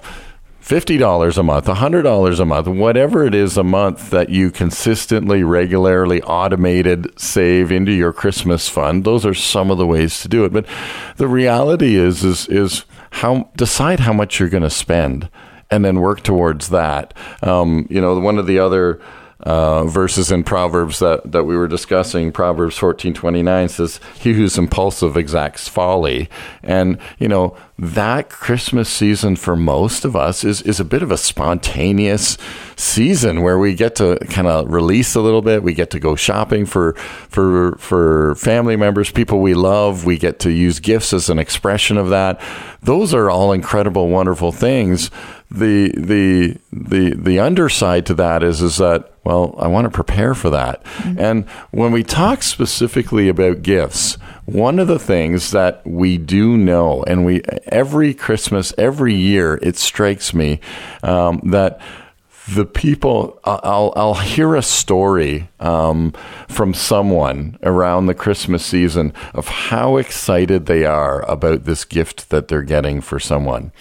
$50 0.62 1.38
a 1.38 1.44
month, 1.44 1.66
$100 1.66 2.40
a 2.40 2.46
month, 2.46 2.68
whatever 2.68 3.26
it 3.26 3.34
is 3.34 3.58
a 3.58 3.64
month 3.64 4.12
that 4.12 4.30
you 4.30 4.52
consistently, 4.52 5.44
regularly, 5.44 6.22
automated 6.22 7.20
save 7.20 7.72
into 7.72 7.92
your 7.92 8.14
Christmas 8.14 8.70
fund. 8.70 9.04
Those 9.04 9.26
are 9.26 9.34
some 9.34 9.72
of 9.72 9.78
the 9.78 9.88
ways 9.88 10.22
to 10.22 10.28
do 10.28 10.46
it. 10.46 10.54
But 10.54 10.66
the 11.18 11.28
reality 11.28 11.96
is, 11.96 12.24
is, 12.24 12.48
is 12.48 12.86
how 13.12 13.50
decide 13.56 14.02
how 14.02 14.14
much 14.14 14.40
you're 14.40 14.50
going 14.50 14.64
to 14.64 14.70
spend 14.70 15.30
and 15.72 15.84
then 15.84 16.00
work 16.00 16.22
towards 16.22 16.70
that. 16.70 17.14
Um, 17.42 17.88
you 17.90 18.00
know, 18.00 18.20
one 18.20 18.38
of 18.38 18.46
the 18.46 18.60
other 18.60 19.02
uh, 19.44 19.86
verses 19.86 20.32
in 20.32 20.44
Proverbs 20.44 21.00
that, 21.00 21.32
that 21.32 21.44
we 21.46 21.56
were 21.58 21.68
discussing, 21.68 22.32
Proverbs 22.32 22.78
fourteen 22.78 23.14
twenty 23.14 23.42
nine 23.42 23.70
says, 23.70 24.00
"He 24.20 24.34
who's 24.34 24.58
impulsive 24.58 25.18
exacts 25.18 25.68
folly," 25.68 26.30
and 26.64 26.98
you 27.18 27.28
know 27.28 27.56
that 27.80 28.30
Christmas 28.30 28.90
season 28.90 29.36
for 29.36 29.56
most 29.56 30.06
of 30.06 30.16
us 30.16 30.44
is 30.44 30.62
is 30.62 30.80
a 30.80 30.86
bit 30.86 31.02
of 31.02 31.12
a 31.12 31.18
spontaneous 31.18 32.38
season 32.82 33.42
where 33.42 33.58
we 33.58 33.76
get 33.76 33.96
to 33.96 34.18
kind 34.30 34.48
of 34.48 34.72
release 34.72 35.16
a 35.16 35.22
little 35.22 35.42
bit. 35.42 35.64
We 35.64 35.74
get 35.74 35.92
to 35.92 36.00
go 36.00 36.16
shopping 36.16 36.66
for 36.66 36.94
for 37.30 37.76
for 37.78 38.36
family 38.36 38.76
members, 38.76 39.12
people 39.12 39.40
we 39.40 39.54
love. 39.54 40.06
We 40.06 40.18
get 40.18 40.40
to 40.40 40.52
use 40.52 40.80
gifts 40.80 41.14
as 41.14 41.30
an 41.30 41.40
expression 41.40 41.98
of 41.98 42.10
that. 42.10 42.42
Those 42.82 43.14
are 43.14 43.30
all 43.30 43.52
incredible, 43.52 44.10
wonderful 44.10 44.52
things 44.52 45.12
the 45.52 45.92
the 45.98 46.58
the 46.72 47.14
the 47.14 47.40
underside 47.40 48.06
to 48.06 48.14
that 48.14 48.42
is 48.42 48.62
is 48.62 48.78
that 48.78 49.12
well 49.26 49.54
I 49.60 49.68
want 49.68 49.84
to 49.84 49.90
prepare 49.90 50.34
for 50.34 50.50
that 50.52 50.82
and 51.04 51.48
when 51.72 51.92
we 51.92 52.04
talk 52.04 52.42
specifically 52.42 53.28
about 53.28 53.62
gifts 53.62 54.16
one 54.46 54.80
of 54.80 54.88
the 54.88 54.98
things 54.98 55.52
that 55.52 55.86
we 55.86 56.18
do 56.18 56.56
know 56.56 57.04
and 57.04 57.26
we 57.26 57.42
every 57.66 58.14
Christmas 58.14 58.74
every 58.78 59.14
year 59.14 59.60
it 59.62 59.76
strikes 59.76 60.34
me 60.34 60.62
um, 61.04 61.42
that 61.52 61.82
the 62.54 62.66
people 62.66 63.40
I'll 63.44 63.94
I'll 63.96 64.16
hear 64.16 64.56
a 64.56 64.62
story 64.62 65.50
um, 65.60 66.14
from 66.48 66.74
someone 66.74 67.58
around 67.64 68.06
the 68.06 68.14
Christmas 68.14 68.66
season 68.66 69.14
of 69.34 69.48
how 69.48 69.98
excited 69.98 70.66
they 70.66 70.86
are 70.86 71.22
about 71.30 71.64
this 71.64 71.86
gift 71.86 72.30
that 72.30 72.48
they're 72.48 72.62
getting 72.64 73.02
for 73.02 73.20
someone. 73.20 73.72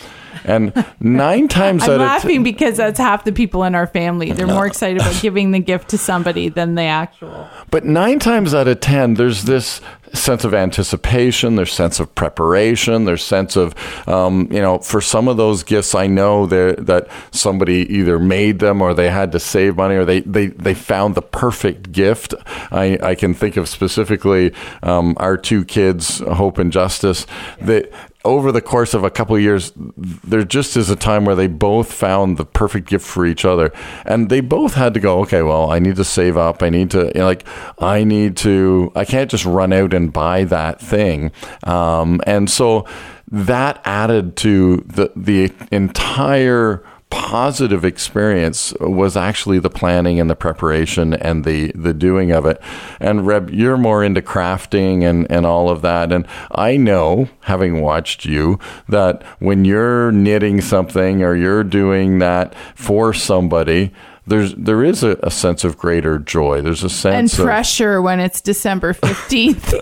And 0.45 0.73
nine 1.01 1.49
times 1.61 1.83
I'm 1.85 1.91
out 1.91 1.95
of 1.95 2.01
laughing 2.01 2.43
because 2.43 2.77
that's 2.77 2.99
half 2.99 3.25
the 3.25 3.33
people 3.33 3.65
in 3.65 3.75
our 3.75 3.87
family. 3.87 4.33
They're 4.33 4.47
more 4.47 4.67
excited 4.67 5.01
about 5.01 5.19
giving 5.23 5.51
the 5.51 5.61
gift 5.61 5.91
to 5.91 5.99
somebody 5.99 6.49
than 6.49 6.75
the 6.75 6.83
actual. 6.83 7.49
but 7.71 7.85
nine 7.85 8.19
times 8.19 8.55
out 8.55 8.69
of 8.69 8.81
ten, 8.81 9.15
there's 9.15 9.45
this 9.45 9.81
sense 10.13 10.45
of 10.45 10.55
anticipation, 10.55 11.57
there's 11.57 11.73
sense 11.73 12.01
of 12.01 12.15
preparation, 12.15 13.05
there's 13.05 13.23
sense 13.23 13.57
of, 13.57 13.75
um, 14.09 14.49
you 14.51 14.61
know, 14.61 14.79
for 14.79 15.01
some 15.01 15.29
of 15.29 15.37
those 15.37 15.63
gifts, 15.63 15.95
I 15.95 16.07
know 16.07 16.47
that 16.47 16.87
that 16.87 17.09
somebody 17.31 17.87
either 17.95 18.19
made 18.19 18.59
them 18.59 18.83
or 18.83 18.95
they 18.95 19.11
had 19.11 19.33
to 19.33 19.41
save 19.41 19.77
money 19.77 19.95
or 19.95 20.05
they 20.05 20.21
they, 20.21 20.47
they 20.49 20.75
found 20.75 21.15
the 21.15 21.23
perfect 21.23 21.93
gift. 21.93 22.35
I, 22.71 22.99
I 23.03 23.15
can 23.15 23.35
think 23.35 23.57
of 23.57 23.69
specifically 23.69 24.53
um, 24.83 25.15
our 25.19 25.37
two 25.37 25.65
kids, 25.65 26.19
Hope 26.21 26.59
and 26.59 26.73
Justice. 26.73 27.27
That 27.61 27.91
over 28.25 28.53
the 28.53 28.61
course 28.61 28.93
of 28.93 29.03
a 29.03 29.11
couple 29.11 29.35
of 29.35 29.43
years, 29.43 29.73
there 29.77 30.45
just 30.45 30.77
is 30.77 30.91
a 30.91 30.97
time 30.97 31.25
where 31.25 31.35
they 31.35 31.47
both 31.47 31.93
found 31.93 32.37
the 32.37 32.45
perfect 32.45 32.89
gift 32.89 33.07
for 33.07 33.25
each 33.25 33.45
other, 33.45 33.73
and 34.05 34.29
they 34.29 34.41
both 34.41 34.75
had 34.75 34.95
to 34.95 35.01
go. 35.01 35.21
Okay, 35.21 35.43
well, 35.43 35.71
I 35.71 35.79
need 35.79 35.97
to 35.97 36.05
save 36.05 36.37
up. 36.37 36.63
I 36.63 36.69
need 36.69 36.91
to, 36.91 37.07
you 37.15 37.21
know, 37.21 37.25
like, 37.25 37.47
I 37.79 38.05
need 38.05 38.37
to. 38.39 38.93
I 38.95 39.05
can't 39.05 39.31
just 39.31 39.45
run 39.45 39.73
out 39.73 39.95
and 39.95 40.13
buy 40.13 40.45
that 40.45 40.81
thing. 40.81 41.33
Um, 41.65 42.21
and 42.27 42.51
so 42.51 42.87
that 43.31 43.81
added 43.85 44.37
to 44.37 44.79
the 44.87 45.13
the 45.17 45.53
entire 45.71 46.85
positive 47.11 47.85
experience 47.85 48.73
was 48.81 49.17
actually 49.17 49.59
the 49.59 49.69
planning 49.69 50.19
and 50.21 50.31
the 50.31 50.37
preparation 50.37 51.13
and 51.13 51.45
the 51.45 51.73
the 51.75 51.93
doing 51.93 52.31
of 52.31 52.47
it. 52.47 52.61
And 53.01 53.27
Reb, 53.27 53.51
you're 53.51 53.77
more 53.77 54.03
into 54.03 54.23
crafting 54.23 55.03
and 55.03 55.31
and 55.31 55.45
all 55.45 55.69
of 55.69 55.83
that. 55.83 56.13
And 56.13 56.27
I 56.53 56.77
know, 56.77 57.29
having 57.43 57.81
watched 57.81 58.25
you, 58.25 58.59
that 58.89 59.23
when 59.41 59.65
you're 59.65 60.13
knitting 60.13 60.61
something 60.61 61.23
or 61.23 61.35
you're 61.35 61.65
doing 61.65 62.19
that 62.21 62.55
for 62.75 63.13
somebody. 63.13 63.93
There's 64.27 64.55
there 64.55 64.85
is 64.85 65.03
a, 65.03 65.19
a 65.25 65.31
sense 65.31 65.65
of 65.65 65.77
greater 65.77 66.19
joy. 66.19 66.61
There's 66.61 66.83
a 66.83 67.09
And 67.09 67.29
sense 67.29 67.39
of 67.39 67.47
pressure 67.47 68.01
when 68.01 68.21
it's 68.21 68.41
December 68.41 68.93
15th. 68.95 69.75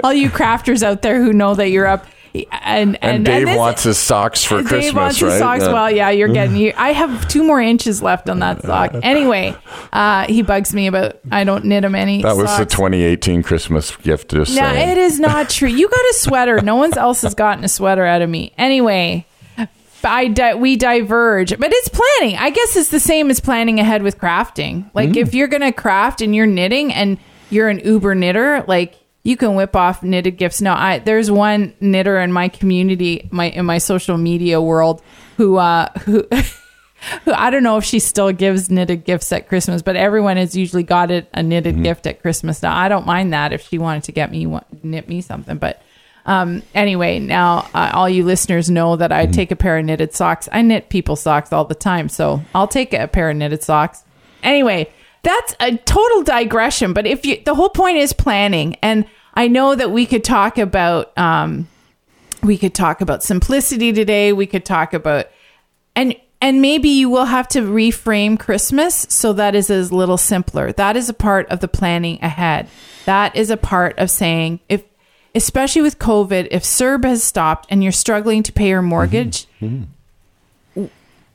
All 0.04 0.14
you 0.14 0.30
crafters 0.30 0.82
out 0.82 1.02
there 1.02 1.22
who 1.22 1.34
know 1.34 1.54
that 1.54 1.68
you're 1.68 1.86
up. 1.86 2.06
And, 2.50 2.96
and, 2.96 3.16
and 3.16 3.24
Dave 3.24 3.46
this- 3.46 3.56
wants 3.56 3.82
his 3.84 3.98
socks 3.98 4.44
for 4.44 4.58
Dave 4.58 4.66
Christmas, 4.66 4.94
wants 4.94 5.22
right? 5.22 5.30
his 5.32 5.38
socks. 5.40 5.62
Yeah. 5.64 5.72
Well, 5.72 5.90
yeah, 5.90 6.10
you're 6.10 6.28
getting 6.28 6.56
you. 6.56 6.72
I 6.76 6.92
have 6.92 7.28
two 7.28 7.42
more 7.44 7.60
inches 7.60 8.02
left 8.02 8.28
on 8.28 8.40
that 8.40 8.62
sock. 8.62 8.92
Anyway, 9.02 9.54
uh, 9.92 10.26
he 10.26 10.42
bugs 10.42 10.74
me 10.74 10.86
about 10.88 11.18
I 11.30 11.44
don't 11.44 11.64
knit 11.64 11.84
him 11.84 11.94
any. 11.94 12.22
that 12.22 12.36
was 12.36 12.56
the 12.58 12.64
2018 12.66 13.42
Christmas 13.42 13.94
gift. 13.96 14.30
Just 14.32 14.54
No, 14.56 14.62
saying. 14.62 14.88
it 14.90 14.98
is 14.98 15.18
not 15.20 15.48
true. 15.50 15.68
You 15.68 15.88
got 15.88 16.00
a 16.00 16.14
sweater. 16.18 16.60
No 16.60 16.76
one 16.76 16.96
else 16.98 17.22
has 17.22 17.34
gotten 17.34 17.64
a 17.64 17.68
sweater 17.68 18.04
out 18.04 18.22
of 18.22 18.28
me. 18.28 18.52
Anyway, 18.58 19.24
I 20.04 20.28
di- 20.28 20.54
we 20.54 20.76
diverge, 20.76 21.58
but 21.58 21.70
it's 21.72 21.88
planning. 21.88 22.36
I 22.36 22.50
guess 22.50 22.76
it's 22.76 22.90
the 22.90 23.00
same 23.00 23.30
as 23.30 23.40
planning 23.40 23.80
ahead 23.80 24.02
with 24.02 24.18
crafting. 24.18 24.88
Like 24.94 25.10
Mm. 25.10 25.16
if 25.16 25.34
you're 25.34 25.48
gonna 25.48 25.72
craft 25.72 26.20
and 26.20 26.34
you're 26.34 26.46
knitting 26.46 26.92
and 26.92 27.18
you're 27.50 27.68
an 27.68 27.80
Uber 27.80 28.14
knitter, 28.14 28.64
like 28.68 28.94
you 29.26 29.36
can 29.36 29.54
whip 29.56 29.74
off 29.74 30.02
knitted 30.02 30.36
gifts. 30.36 30.60
No, 30.60 30.72
I 30.72 31.00
there's 31.00 31.30
one 31.30 31.74
knitter 31.80 32.18
in 32.20 32.32
my 32.32 32.48
community, 32.48 33.28
my 33.30 33.46
in 33.50 33.66
my 33.66 33.78
social 33.78 34.16
media 34.16 34.60
world, 34.60 35.02
who 35.36 35.56
uh 35.56 35.88
who. 36.00 36.26
who 37.24 37.32
I 37.32 37.50
don't 37.50 37.62
know 37.62 37.76
if 37.76 37.84
she 37.84 37.98
still 37.98 38.32
gives 38.32 38.70
knitted 38.70 39.04
gifts 39.04 39.30
at 39.30 39.48
Christmas, 39.48 39.82
but 39.82 39.96
everyone 39.96 40.38
has 40.38 40.56
usually 40.56 40.82
got 40.82 41.10
it 41.10 41.28
a 41.34 41.42
knitted 41.42 41.74
Mm-hmm. 41.74 41.82
gift 41.82 42.06
at 42.06 42.22
Christmas. 42.22 42.62
Now 42.62 42.76
I 42.76 42.88
don't 42.88 43.06
mind 43.06 43.32
that 43.32 43.52
if 43.52 43.68
she 43.68 43.78
wanted 43.78 44.04
to 44.04 44.12
get 44.12 44.30
me 44.30 44.46
knit 44.82 45.08
me 45.08 45.20
something, 45.20 45.58
but 45.58 45.82
um, 46.24 46.62
anyway, 46.74 47.18
now 47.20 47.68
uh, 47.74 47.90
all 47.92 48.08
you 48.08 48.24
listeners 48.24 48.68
know 48.70 48.96
that 48.96 49.10
Mm-hmm. 49.10 49.30
I 49.30 49.32
take 49.32 49.50
a 49.50 49.56
pair 49.56 49.78
of 49.78 49.84
knitted 49.84 50.14
socks. 50.14 50.48
I 50.50 50.62
knit 50.62 50.88
people 50.88 51.14
socks 51.16 51.52
all 51.52 51.64
the 51.64 51.74
time, 51.74 52.08
so 52.08 52.40
I'll 52.54 52.66
take 52.66 52.92
a 52.94 53.06
pair 53.06 53.30
of 53.30 53.36
knitted 53.36 53.62
socks. 53.62 54.02
Anyway, 54.42 54.88
that's 55.22 55.54
a 55.60 55.76
total 55.76 56.22
digression, 56.22 56.92
but 56.94 57.06
if 57.06 57.26
you 57.26 57.42
the 57.44 57.54
whole 57.54 57.68
point 57.70 57.98
is 57.98 58.12
planning, 58.12 58.76
and 58.82 59.04
I 59.36 59.48
know 59.48 59.74
that 59.74 59.90
we 59.90 60.06
could 60.06 60.24
talk 60.24 60.56
about 60.56 61.16
um, 61.18 61.68
we 62.42 62.56
could 62.56 62.74
talk 62.74 63.00
about 63.00 63.22
simplicity 63.22 63.92
today. 63.92 64.32
We 64.32 64.46
could 64.46 64.64
talk 64.64 64.94
about 64.94 65.26
and 65.94 66.16
and 66.40 66.60
maybe 66.60 66.88
you 66.88 67.08
will 67.08 67.26
have 67.26 67.48
to 67.48 67.60
reframe 67.60 68.38
Christmas 68.38 69.06
so 69.08 69.32
that 69.34 69.54
is 69.54 69.70
a 69.70 69.94
little 69.94 70.18
simpler. 70.18 70.72
That 70.72 70.96
is 70.96 71.08
a 71.08 71.14
part 71.14 71.48
of 71.48 71.60
the 71.60 71.68
planning 71.68 72.18
ahead. 72.22 72.68
That 73.04 73.34
is 73.36 73.50
a 73.50 73.56
part 73.56 73.98
of 73.98 74.10
saying 74.10 74.60
if 74.68 74.84
especially 75.34 75.82
with 75.82 75.98
COVID, 75.98 76.48
if 76.50 76.62
CERB 76.62 77.04
has 77.04 77.22
stopped 77.22 77.66
and 77.68 77.82
you're 77.82 77.92
struggling 77.92 78.42
to 78.42 78.52
pay 78.52 78.68
your 78.68 78.80
mortgage, 78.80 79.46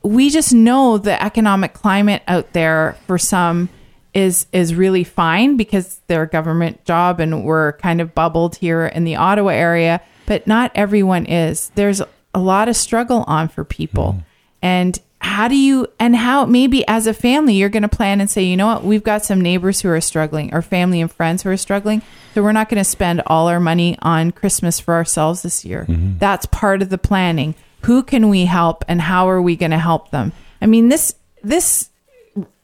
we 0.02 0.28
just 0.28 0.52
know 0.52 0.98
the 0.98 1.22
economic 1.22 1.72
climate 1.72 2.22
out 2.26 2.52
there 2.52 2.96
for 3.06 3.16
some 3.16 3.68
is 4.14 4.46
is 4.52 4.74
really 4.74 5.04
fine 5.04 5.56
because 5.56 6.00
they're 6.06 6.22
a 6.22 6.28
government 6.28 6.84
job 6.84 7.20
and 7.20 7.44
we're 7.44 7.72
kind 7.74 8.00
of 8.00 8.14
bubbled 8.14 8.56
here 8.56 8.86
in 8.86 9.04
the 9.04 9.16
Ottawa 9.16 9.50
area, 9.50 10.00
but 10.26 10.46
not 10.46 10.70
everyone 10.74 11.26
is. 11.26 11.70
There's 11.74 12.02
a 12.34 12.38
lot 12.38 12.68
of 12.68 12.76
struggle 12.76 13.24
on 13.26 13.48
for 13.48 13.64
people. 13.64 14.12
Hmm. 14.12 14.18
And 14.62 14.98
how 15.22 15.46
do 15.46 15.56
you 15.56 15.86
and 16.00 16.16
how 16.16 16.44
maybe 16.44 16.86
as 16.88 17.06
a 17.06 17.14
family 17.14 17.54
you're 17.54 17.68
going 17.68 17.84
to 17.84 17.88
plan 17.88 18.20
and 18.20 18.28
say, 18.28 18.42
you 18.42 18.56
know 18.56 18.66
what, 18.66 18.84
we've 18.84 19.04
got 19.04 19.24
some 19.24 19.40
neighbors 19.40 19.80
who 19.80 19.88
are 19.88 20.00
struggling, 20.00 20.52
or 20.52 20.62
family 20.62 21.00
and 21.00 21.10
friends 21.10 21.42
who 21.42 21.50
are 21.50 21.56
struggling, 21.56 22.02
so 22.34 22.42
we're 22.42 22.52
not 22.52 22.68
going 22.68 22.82
to 22.82 22.84
spend 22.84 23.22
all 23.26 23.48
our 23.48 23.60
money 23.60 23.96
on 24.02 24.32
Christmas 24.32 24.80
for 24.80 24.94
ourselves 24.94 25.42
this 25.42 25.64
year. 25.64 25.86
Mm-hmm. 25.88 26.18
That's 26.18 26.46
part 26.46 26.82
of 26.82 26.90
the 26.90 26.98
planning. 26.98 27.54
Who 27.82 28.02
can 28.02 28.28
we 28.28 28.44
help 28.46 28.84
and 28.88 29.00
how 29.00 29.28
are 29.28 29.40
we 29.40 29.56
going 29.56 29.70
to 29.70 29.78
help 29.78 30.10
them? 30.10 30.32
I 30.60 30.66
mean, 30.66 30.88
this 30.88 31.14
this 31.42 31.88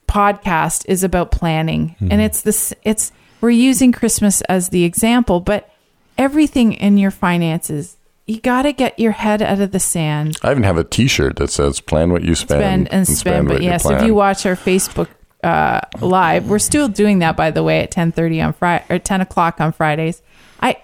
podcast 0.09 0.85
is 0.89 1.05
about 1.05 1.31
planning. 1.31 1.95
And 2.01 2.21
it's 2.21 2.41
this 2.41 2.75
it's 2.83 3.13
we're 3.41 3.51
using 3.51 3.93
christmas 3.93 4.41
as 4.43 4.71
the 4.71 4.83
example 4.83 5.39
but 5.39 5.71
everything 6.17 6.73
in 6.73 6.99
your 6.99 7.13
finances 7.13 7.97
you 8.27 8.41
got 8.41 8.63
to 8.63 8.73
get 8.75 8.99
your 8.99 9.13
head 9.13 9.41
out 9.41 9.59
of 9.59 9.73
the 9.73 9.81
sand. 9.81 10.37
I 10.43 10.51
even 10.51 10.63
have 10.63 10.77
a 10.77 10.85
T-shirt 10.85 11.37
that 11.37 11.51
says 11.51 11.81
"Plan 11.81 12.13
what 12.13 12.23
you 12.23 12.35
spend, 12.35 12.89
spend 12.89 12.93
and 12.93 13.09
spend, 13.09 13.49
what 13.49 13.55
but 13.55 13.63
yes 13.63 13.85
if 13.85 13.89
plan." 13.89 14.07
you 14.07 14.15
watch 14.15 14.45
our 14.45 14.55
facebook 14.55 15.09
uh, 15.43 15.81
live 16.01 16.49
we're 16.51 16.59
still 16.59 16.89
doing 16.89 17.21
that 17.21 17.37
by 17.37 17.51
the 17.51 17.63
way 17.63 17.81
at 17.81 17.93
10.30 17.93 18.45
on 18.45 18.53
friday 18.53 18.85
or 18.91 18.99
10 18.99 19.21
o'clock 19.21 19.61
on 19.61 19.73
fridays. 19.73 20.21
I 20.61 20.77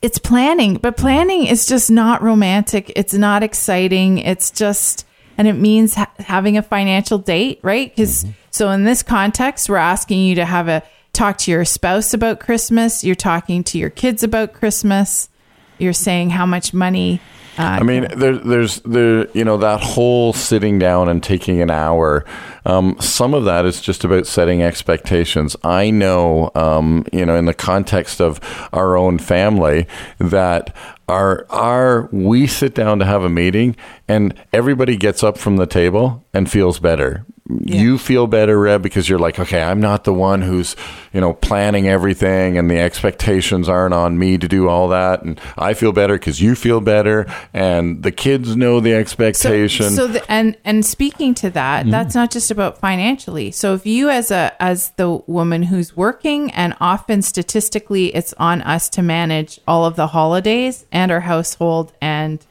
it's 0.00 0.18
planning 0.18 0.76
but 0.76 0.96
planning 0.96 1.46
is 1.46 1.66
just 1.66 1.90
not 1.90 2.22
romantic. 2.22 2.92
It's 2.96 3.14
not 3.14 3.42
exciting. 3.42 4.18
It's 4.18 4.50
just 4.50 5.04
and 5.38 5.48
it 5.48 5.54
means 5.54 5.94
ha- 5.94 6.12
having 6.18 6.58
a 6.58 6.62
financial 6.62 7.16
date 7.16 7.60
right 7.62 7.94
because 7.94 8.26
so 8.50 8.70
in 8.70 8.84
this 8.84 9.02
context 9.02 9.70
we're 9.70 9.76
asking 9.76 10.20
you 10.20 10.34
to 10.34 10.44
have 10.44 10.68
a 10.68 10.82
talk 11.12 11.38
to 11.38 11.50
your 11.50 11.64
spouse 11.64 12.12
about 12.12 12.40
christmas 12.40 13.02
you're 13.02 13.14
talking 13.14 13.64
to 13.64 13.78
your 13.78 13.90
kids 13.90 14.22
about 14.22 14.52
christmas 14.52 15.30
you're 15.78 15.92
saying 15.92 16.28
how 16.30 16.44
much 16.44 16.74
money 16.74 17.20
uh, 17.58 17.78
I 17.80 17.82
mean, 17.82 18.06
there, 18.16 18.36
there's 18.36 18.78
there, 18.82 19.28
you 19.32 19.44
know, 19.44 19.56
that 19.56 19.80
whole 19.80 20.32
sitting 20.32 20.78
down 20.78 21.08
and 21.08 21.20
taking 21.20 21.60
an 21.60 21.72
hour. 21.72 22.24
Um, 22.64 22.96
some 23.00 23.34
of 23.34 23.46
that 23.46 23.64
is 23.64 23.80
just 23.80 24.04
about 24.04 24.28
setting 24.28 24.62
expectations. 24.62 25.56
I 25.64 25.90
know, 25.90 26.52
um, 26.54 27.04
you 27.12 27.26
know, 27.26 27.34
in 27.34 27.46
the 27.46 27.54
context 27.54 28.20
of 28.20 28.38
our 28.72 28.96
own 28.96 29.18
family, 29.18 29.88
that 30.18 30.72
our 31.08 31.46
our 31.50 32.08
we 32.12 32.46
sit 32.46 32.74
down 32.74 32.98
to 33.00 33.04
have 33.04 33.22
a 33.24 33.28
meeting, 33.30 33.76
and 34.06 34.34
everybody 34.52 34.96
gets 34.96 35.22
up 35.24 35.38
from 35.38 35.56
the 35.56 35.66
table 35.66 36.24
and 36.34 36.50
feels 36.50 36.78
better. 36.78 37.24
You 37.64 37.96
feel 37.96 38.26
better, 38.26 38.60
Reb, 38.60 38.82
because 38.82 39.08
you're 39.08 39.18
like, 39.18 39.38
okay, 39.38 39.62
I'm 39.62 39.80
not 39.80 40.04
the 40.04 40.12
one 40.12 40.42
who's, 40.42 40.76
you 41.14 41.20
know, 41.22 41.32
planning 41.32 41.88
everything, 41.88 42.58
and 42.58 42.70
the 42.70 42.78
expectations 42.78 43.70
aren't 43.70 43.94
on 43.94 44.18
me 44.18 44.36
to 44.36 44.46
do 44.46 44.68
all 44.68 44.88
that, 44.88 45.22
and 45.22 45.40
I 45.56 45.72
feel 45.72 45.92
better 45.92 46.12
because 46.18 46.42
you 46.42 46.54
feel 46.54 46.82
better, 46.82 47.24
and 47.54 48.02
the 48.02 48.12
kids 48.12 48.54
know 48.54 48.80
the 48.80 48.90
So, 48.90 48.98
expectation. 48.98 49.90
so 49.92 50.06
the, 50.08 50.30
and 50.30 50.58
and 50.62 50.84
speaking 50.84 51.32
to 51.36 51.48
that, 51.50 51.78
Mm-hmm. 51.84 51.90
that's 51.90 52.14
not 52.14 52.30
just 52.30 52.50
about 52.50 52.76
financially. 52.80 53.50
So 53.50 53.72
if 53.72 53.86
you 53.86 54.10
as 54.10 54.30
a 54.30 54.52
as 54.60 54.90
the 54.96 55.10
woman 55.26 55.62
who's 55.62 55.96
working, 55.96 56.50
and 56.50 56.76
often 56.82 57.22
statistically, 57.22 58.14
it's 58.14 58.34
on 58.34 58.60
us 58.60 58.90
to 58.90 59.00
manage 59.02 59.58
all 59.66 59.86
of 59.86 59.96
the 59.96 60.08
holidays 60.08 60.84
and 60.92 60.97
our 61.10 61.20
household, 61.20 61.92
and 62.00 62.44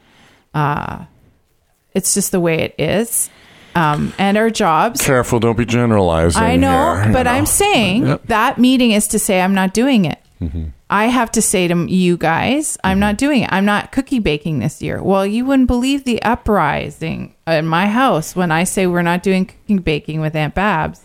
uh, 0.54 1.04
it's 1.94 2.14
just 2.14 2.32
the 2.32 2.40
way 2.40 2.60
it 2.60 2.74
is, 2.78 3.30
um, 3.74 4.12
and 4.18 4.36
our 4.36 4.50
jobs. 4.50 5.00
Careful, 5.02 5.40
don't 5.40 5.56
be 5.58 5.64
generalizing. 5.66 6.42
I 6.42 6.56
know, 6.56 6.94
here, 6.96 7.12
but 7.12 7.24
know. 7.24 7.30
I'm 7.32 7.46
saying 7.46 8.06
Yep. 8.06 8.26
that 8.26 8.58
meeting 8.58 8.92
is 8.92 9.08
to 9.08 9.18
say 9.18 9.40
I'm 9.40 9.54
not 9.54 9.74
doing 9.74 10.04
it. 10.04 10.18
Mm-hmm. 10.40 10.64
I 10.90 11.06
have 11.06 11.30
to 11.32 11.42
say 11.42 11.68
to 11.68 11.86
you 11.86 12.16
guys, 12.16 12.78
I'm 12.82 12.98
not 12.98 13.18
doing 13.18 13.42
it. 13.42 13.50
I'm 13.52 13.66
not 13.66 13.92
cookie 13.92 14.20
baking 14.20 14.60
this 14.60 14.80
year. 14.80 15.02
Well, 15.02 15.26
you 15.26 15.44
wouldn't 15.44 15.66
believe 15.66 16.04
the 16.04 16.22
uprising 16.22 17.34
in 17.46 17.66
my 17.66 17.88
house 17.88 18.34
when 18.34 18.50
I 18.50 18.64
say 18.64 18.86
we're 18.86 19.02
not 19.02 19.22
doing 19.22 19.46
cooking 19.46 19.78
baking 19.78 20.20
with 20.22 20.34
Aunt 20.34 20.54
Babs. 20.54 21.02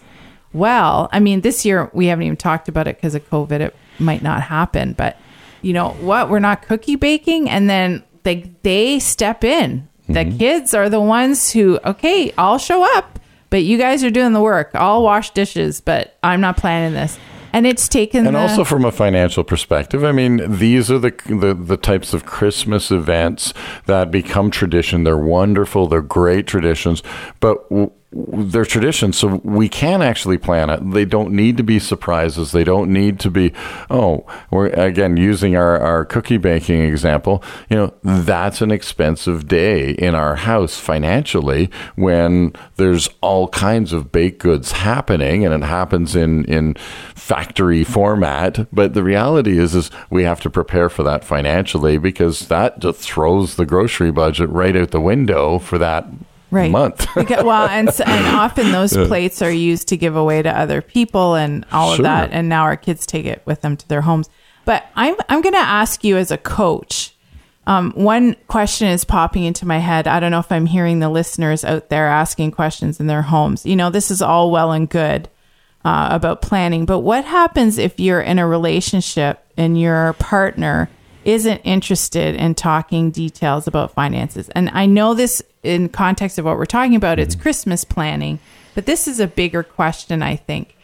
Well, 0.54 1.10
I 1.12 1.20
mean, 1.20 1.41
this 1.41 1.65
year 1.65 1.89
we 1.94 2.06
haven't 2.06 2.24
even 2.26 2.38
talked 2.38 2.70
about 2.70 2.88
it 2.88 2.96
because 2.96 3.15
of 3.15 3.30
COVID. 3.30 3.60
It 3.60 3.76
might 4.00 4.22
not 4.22 4.44
happen, 4.44 4.94
but 4.94 5.17
you 5.63 5.73
know 5.73 5.89
what? 6.02 6.30
We're 6.30 6.39
not 6.39 6.62
cookie 6.62 6.95
baking, 6.95 7.49
and 7.49 7.67
then 7.69 8.04
they 8.23 8.54
they 8.62 8.99
step 8.99 9.43
in. 9.43 9.88
The 10.08 10.26
mm-hmm. 10.26 10.38
kids 10.38 10.73
are 10.73 10.89
the 10.89 11.02
ones 11.02 11.52
who, 11.52 11.80
okay, 11.86 12.34
I'll 12.38 12.58
show 12.58 12.84
up, 12.97 13.19
but 13.49 13.63
you 13.63 13.78
guys 13.78 14.04
are 14.04 14.12
doing 14.12 14.34
the 14.34 14.41
work. 14.41 14.71
I'll 14.73 15.02
wash 15.02 15.32
dishes, 15.32 15.80
but 15.80 16.17
I'm 16.21 16.41
not 16.41 16.58
planning 16.58 16.93
this. 16.93 17.17
And 17.54 17.65
it's 17.65 17.88
taken 17.88 18.26
And 18.26 18.36
the, 18.36 18.39
also 18.39 18.63
from 18.63 18.84
a 18.84 18.91
financial 18.91 19.43
perspective, 19.43 20.04
I 20.04 20.12
mean, 20.12 20.58
these 20.58 20.91
are 20.91 20.99
the, 20.99 21.12
the 21.28 21.54
the 21.54 21.78
types 21.78 22.13
of 22.13 22.26
Christmas 22.26 22.91
events 22.91 23.54
that 23.86 24.12
become 24.12 24.52
tradition. 24.52 25.04
They're 25.04 25.17
wonderful. 25.17 25.88
They're 25.88 26.02
great 26.02 26.47
traditions, 26.47 27.02
but. 27.39 27.69
W- 27.69 27.91
they're 28.13 28.65
traditions, 28.65 29.17
so 29.17 29.41
we 29.43 29.67
can 29.67 30.02
actually 30.02 30.38
plan 30.38 30.69
it. 30.69 30.91
They 30.91 31.06
don't 31.06 31.32
need 31.32 31.58
to 31.58 31.63
be 31.63 31.80
surprises. 31.80 32.52
They 32.52 32.63
don't 32.63 32.91
need 32.91 33.19
to 33.21 33.32
be, 33.32 33.54
oh, 33.89 34.26
we're 34.52 34.67
again 34.67 35.17
using 35.17 35.56
our, 35.56 35.80
our 35.80 36.06
cookie 36.06 36.38
baking 36.38 36.82
example. 36.82 37.43
You 37.69 37.78
know, 37.78 37.93
that's 38.04 38.62
an 38.62 38.71
expensive 38.71 39.47
day 39.47 39.91
in 39.91 40.15
our 40.15 40.36
house 40.36 40.80
financially 40.80 41.69
when 41.95 42.54
there's 42.76 43.10
all 43.21 43.47
kinds 43.47 43.93
of 43.93 44.12
baked 44.12 44.39
goods 44.39 44.73
happening 44.73 45.45
and 45.45 45.54
it 45.54 45.65
happens 45.65 46.15
in, 46.15 46.45
in 46.45 46.76
factory 47.15 47.84
format. 47.84 48.67
But 48.71 48.93
the 48.93 49.04
reality 49.04 49.58
is, 49.58 49.73
is 49.73 49.89
we 50.10 50.23
have 50.23 50.39
to 50.41 50.49
prepare 50.49 50.89
for 50.89 51.04
that 51.04 51.23
financially 51.23 51.97
because 51.97 52.47
that 52.47 52.80
just 52.80 53.02
throws 53.02 53.56
the 53.56 53.65
grocery 53.65 54.12
budget 54.12 54.49
right 54.49 54.76
out 54.76 54.91
the 54.91 55.02
window 55.02 55.58
for 55.58 55.78
that 55.80 56.06
right. 56.54 56.72
month. 56.72 57.08
Because- 57.16 57.44
well, 57.44 57.68
and 57.68 57.89
and 58.06 58.28
often 58.36 58.72
those 58.72 58.94
plates 58.96 59.42
are 59.42 59.52
used 59.52 59.88
to 59.89 59.98
give 59.98 60.16
away 60.16 60.42
to 60.42 60.50
other 60.58 60.82
people 60.82 61.36
and 61.36 61.66
all 61.72 61.92
Sure. 61.96 61.98
of 61.98 62.04
that. 62.04 62.30
And 62.32 62.48
now 62.50 62.63
our 62.63 62.78
kids 62.78 63.06
take 63.06 63.26
it 63.26 63.42
with 63.46 63.62
them 63.62 63.76
to 63.78 63.88
their 63.88 64.02
homes. 64.02 64.30
But 64.66 64.86
I'm 64.96 65.16
I'm 65.30 65.42
going 65.42 65.54
to 65.54 65.60
ask 65.60 66.04
you 66.04 66.16
as 66.18 66.32
a 66.32 66.38
coach. 66.38 67.10
Um, 67.66 67.92
one 67.96 68.36
question 68.48 68.89
is 68.89 69.06
popping 69.06 69.44
into 69.46 69.66
my 69.66 69.78
head. 69.80 70.06
I 70.08 70.20
don't 70.20 70.32
know 70.32 70.39
if 70.39 70.52
I'm 70.52 70.66
hearing 70.66 71.00
the 71.00 71.10
listeners 71.10 71.63
out 71.63 71.88
there 71.89 72.08
asking 72.08 72.52
questions 72.52 73.00
in 73.00 73.08
their 73.08 73.22
homes. 73.22 73.66
You 73.66 73.76
know, 73.78 73.89
this 73.89 74.12
is 74.12 74.22
all 74.22 74.52
well 74.52 74.74
and 74.74 74.89
good 74.89 75.30
uh, 75.86 76.10
about 76.12 76.42
planning, 76.42 76.86
but 76.86 77.00
what 77.00 77.24
happens 77.24 77.78
if 77.78 78.00
you're 78.02 78.20
in 78.22 78.38
a 78.38 78.46
relationship 78.48 79.46
and 79.58 79.80
your 79.80 80.12
partner 80.13 80.89
isn't 81.26 81.62
interested 81.62 82.36
in 82.36 82.56
talking 82.56 83.12
details 83.12 83.68
about 83.68 83.94
finances? 83.94 84.50
And 84.50 84.70
I 84.74 84.86
know 84.86 85.14
this 85.14 85.42
in 85.64 85.90
context 85.90 86.38
of 86.38 86.46
what 86.46 86.58
we're 86.58 86.66
talking 86.66 86.96
about, 86.96 87.20
it's 87.20 87.36
mm-hmm. 87.36 87.42
Christmas 87.42 87.84
planning, 87.84 88.40
but 88.76 88.86
this 88.86 89.08
is 89.08 89.20
a 89.20 89.28
bigger 89.28 89.64
question, 89.64 90.22
I 90.22 90.36
think. 90.36 90.76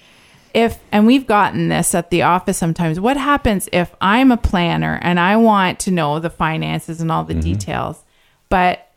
If 0.53 0.79
and 0.91 1.05
we've 1.05 1.27
gotten 1.27 1.69
this 1.69 1.93
at 1.93 2.09
the 2.09 2.23
office 2.23 2.57
sometimes 2.57 2.99
what 2.99 3.17
happens 3.17 3.69
if 3.71 3.93
i'm 4.01 4.31
a 4.31 4.35
planner 4.35 4.97
and 5.03 5.19
i 5.19 5.37
want 5.37 5.77
to 5.81 5.91
know 5.91 6.17
the 6.17 6.31
finances 6.31 7.01
and 7.01 7.11
all 7.11 7.23
the 7.23 7.33
mm-hmm. 7.33 7.41
details 7.41 8.03
but 8.49 8.89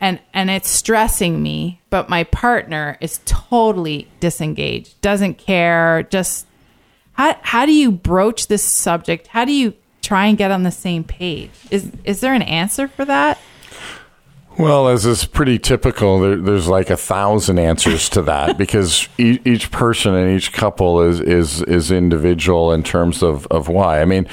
and 0.00 0.20
and 0.32 0.50
it's 0.50 0.70
stressing 0.70 1.42
me 1.42 1.80
but 1.90 2.08
my 2.08 2.22
partner 2.22 2.96
is 3.00 3.20
totally 3.24 4.06
disengaged 4.20 5.00
doesn't 5.00 5.34
care 5.34 6.04
just 6.04 6.46
how 7.20 7.36
how 7.42 7.66
do 7.66 7.72
you 7.72 7.92
broach 7.92 8.46
this 8.46 8.62
subject? 8.62 9.26
How 9.26 9.44
do 9.44 9.52
you 9.52 9.74
try 10.10 10.26
and 10.26 10.36
get 10.36 10.50
on 10.50 10.64
the 10.64 10.72
same 10.72 11.04
page 11.04 11.52
is 11.70 11.92
is 12.02 12.18
there 12.18 12.34
an 12.34 12.42
answer 12.42 12.88
for 12.88 13.04
that 13.04 13.38
Well, 14.58 14.88
as 14.88 15.06
is 15.06 15.24
pretty 15.24 15.58
typical, 15.58 16.18
there, 16.20 16.36
there's 16.36 16.66
like 16.66 16.90
a 16.90 16.96
thousand 16.96 17.58
answers 17.60 18.08
to 18.10 18.22
that 18.22 18.58
because 18.62 19.08
e- 19.18 19.38
each 19.44 19.70
person 19.70 20.12
and 20.14 20.36
each 20.36 20.52
couple 20.52 21.00
is, 21.00 21.20
is 21.20 21.62
is 21.62 21.90
individual 21.92 22.72
in 22.72 22.82
terms 22.82 23.22
of, 23.22 23.46
of 23.46 23.68
why. 23.68 24.02
I 24.02 24.04
mean, 24.04 24.26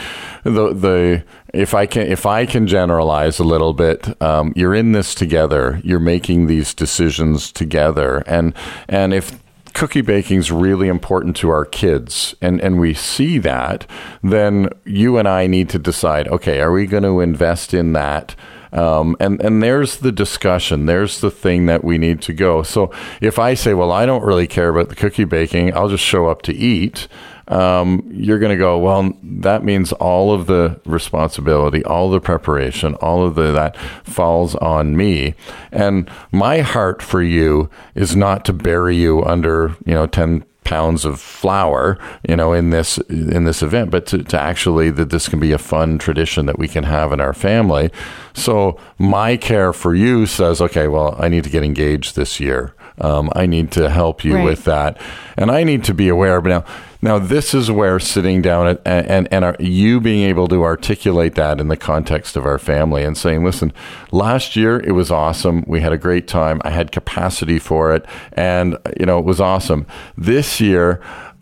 the 0.44 0.74
the 0.74 1.24
if 1.54 1.74
I 1.76 1.86
can 1.86 2.08
if 2.08 2.26
I 2.26 2.48
can 2.48 2.66
generalize 2.66 3.38
a 3.40 3.44
little 3.44 3.74
bit, 3.74 4.20
um, 4.22 4.52
you're 4.56 4.74
in 4.76 4.92
this 4.94 5.14
together. 5.14 5.80
You're 5.84 6.00
making 6.00 6.48
these 6.48 6.74
decisions 6.74 7.52
together, 7.52 8.24
and 8.26 8.54
and 8.90 9.14
if 9.14 9.40
cookie 9.78 10.02
baking 10.02 10.40
is 10.40 10.52
really 10.52 10.88
important 10.88 11.36
to 11.36 11.52
our 11.52 11.64
kids 11.64 12.34
and, 12.42 12.60
and 12.62 12.80
we 12.80 12.96
see 12.96 13.38
that, 13.38 13.86
then 14.24 14.70
you 14.86 15.20
and 15.20 15.28
I 15.28 15.46
need 15.46 15.70
to 15.70 15.78
decide, 15.78 16.28
okay, 16.30 16.62
are 16.62 16.72
we 16.72 16.88
going 16.88 17.04
to 17.04 17.20
invest 17.20 17.76
in 17.76 17.94
that? 17.94 18.36
Um, 18.72 19.16
and, 19.20 19.40
and 19.40 19.62
there's 19.62 19.98
the 19.98 20.12
discussion. 20.12 20.88
There's 20.88 21.22
the 21.22 21.30
thing 21.30 21.68
that 21.68 21.84
we 21.84 22.00
need 22.00 22.24
to 22.24 22.34
go. 22.34 22.64
So 22.64 22.92
if 23.22 23.38
I 23.38 23.54
say, 23.54 23.76
well, 23.76 23.92
I 23.92 24.08
don't 24.08 24.24
really 24.24 24.48
care 24.48 24.70
about 24.70 24.90
the 24.90 24.96
cookie 24.96 25.26
baking, 25.26 25.76
I'll 25.76 25.90
just 25.90 26.04
show 26.04 26.26
up 26.26 26.42
to 26.44 26.56
eat. 26.56 27.08
Um, 27.48 28.10
you're 28.12 28.40
going 28.40 28.52
to 28.52 28.58
go, 28.58 28.78
well, 28.78 29.14
that 29.24 29.64
means 29.64 29.94
all 29.94 30.34
of 30.34 30.48
the 30.48 30.80
responsibility, 30.86 31.84
all 31.86 32.10
the 32.10 32.20
preparation, 32.20 32.96
all 32.96 33.26
of 33.26 33.36
the, 33.36 33.54
that 33.54 33.78
falls 34.04 34.56
on 34.56 34.98
me. 34.98 35.34
And 35.72 36.10
my 36.32 36.60
heart 36.60 37.02
for 37.02 37.22
you 37.22 37.70
is 37.96 38.16
not 38.16 38.44
to 38.46 38.54
bury 38.54 38.98
you 38.98 39.24
under, 39.24 39.76
you 39.86 39.94
know, 39.94 40.08
10, 40.08 40.44
pounds 40.68 41.06
of 41.06 41.22
flour, 41.22 41.98
you 42.28 42.36
know, 42.36 42.52
in 42.52 42.72
this 42.72 42.98
in 43.08 43.46
this 43.46 43.64
event, 43.64 43.90
but 43.90 44.06
to, 44.06 44.22
to 44.22 44.40
actually 44.40 44.90
that 44.90 45.10
this 45.10 45.30
can 45.30 45.40
be 45.40 45.54
a 45.54 45.58
fun 45.58 45.98
tradition 45.98 46.46
that 46.46 46.60
we 46.60 46.68
can 46.68 46.84
have 46.84 47.14
in 47.14 47.22
our 47.22 47.34
family. 47.34 47.90
So 48.34 48.78
my 49.00 49.38
care 49.38 49.72
for 49.72 49.96
you 49.96 50.26
says, 50.26 50.62
okay, 50.62 50.90
well, 50.90 51.16
I 51.18 51.30
need 51.30 51.46
to 51.46 51.50
get 51.50 51.64
engaged 51.64 52.18
this 52.18 52.42
year. 52.42 52.76
Um, 53.00 53.30
I 53.36 53.46
need 53.46 53.72
to 53.72 53.90
help 53.90 54.24
you 54.24 54.36
Right. 54.36 54.46
with 54.46 54.64
that, 54.66 54.98
and 55.38 55.52
I 55.52 55.64
need 55.64 55.84
to 55.86 55.94
be 55.94 56.10
aware. 56.10 56.42
But 56.42 56.50
now, 56.50 56.64
now 57.02 57.20
this 57.20 57.54
is 57.54 57.70
where 57.70 58.00
sitting 58.00 58.42
down 58.42 58.68
at, 58.68 58.82
and 58.86 59.28
and 59.32 59.46
are 59.46 59.56
you 59.60 60.00
being 60.02 60.28
able 60.28 60.48
to 60.48 60.64
articulate 60.64 61.36
that 61.36 61.60
in 61.62 61.68
the 61.68 61.78
context 61.78 62.36
of 62.36 62.46
our 62.46 62.58
family 62.58 63.04
and 63.04 63.16
saying, 63.16 63.44
listen, 63.46 63.72
last 64.12 64.56
year 64.56 64.80
it 64.80 64.94
was 64.94 65.12
awesome. 65.12 65.64
We 65.68 65.82
had 65.82 65.92
a 65.94 65.98
great 65.98 66.28
time. 66.28 66.60
I 66.66 66.72
had 66.72 66.92
capacity 66.92 67.60
for 67.60 67.94
it, 67.94 68.04
and 68.34 68.78
you 69.00 69.06
know 69.06 69.20
it 69.20 69.26
was 69.26 69.40
awesome. 69.40 69.86
This 70.18 70.60
year. 70.60 71.00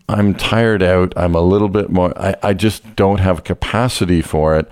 I'm 0.08 0.34
tired 0.34 0.84
out. 0.84 1.12
I'm 1.16 1.34
a 1.34 1.40
little 1.40 1.68
bit 1.68 1.90
more, 1.90 2.16
I, 2.16 2.36
I 2.42 2.54
just 2.54 2.94
don't 2.94 3.18
have 3.18 3.42
capacity 3.42 4.22
for 4.22 4.56
it. 4.56 4.70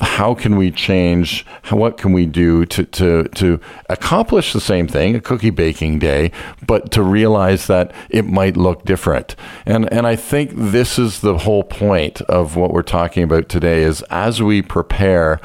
How 0.00 0.34
can 0.34 0.56
we 0.56 0.70
change? 0.70 1.46
How, 1.62 1.76
what 1.76 1.96
can 1.96 2.12
we 2.12 2.26
do 2.26 2.66
to, 2.66 2.84
to, 2.84 3.24
to 3.24 3.60
accomplish 3.88 4.52
the 4.52 4.60
same 4.60 4.86
thing, 4.86 5.14
a 5.14 5.20
cookie 5.20 5.50
baking 5.50 5.98
day, 5.98 6.30
but 6.66 6.90
to 6.90 7.02
realize 7.02 7.68
that 7.68 7.92
it 8.10 8.26
might 8.26 8.56
look 8.56 8.84
different? 8.84 9.34
And, 9.64 9.90
and 9.90 10.06
I 10.06 10.16
think 10.16 10.52
this 10.54 10.98
is 10.98 11.20
the 11.20 11.38
whole 11.38 11.64
point 11.64 12.20
of 12.22 12.54
what 12.54 12.72
we're 12.72 12.82
talking 12.82 13.22
about 13.22 13.48
today 13.48 13.82
is 13.82 14.02
as 14.10 14.42
we 14.42 14.60
prepare, 14.60 15.40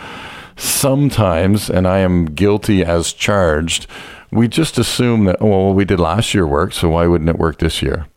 sometimes, 0.57 1.69
and 1.69 1.87
I 1.87 1.99
am 1.99 2.25
guilty 2.25 2.83
as 2.83 3.13
charged, 3.13 3.87
we 4.29 4.49
just 4.49 4.77
assume 4.77 5.23
that, 5.25 5.37
oh, 5.39 5.47
well, 5.47 5.73
we 5.73 5.85
did 5.85 5.99
last 6.01 6.33
year 6.33 6.45
work, 6.45 6.73
so 6.73 6.89
why 6.89 7.07
wouldn't 7.07 7.29
it 7.29 7.37
work 7.37 7.59
this 7.59 7.81
year? 7.81 8.07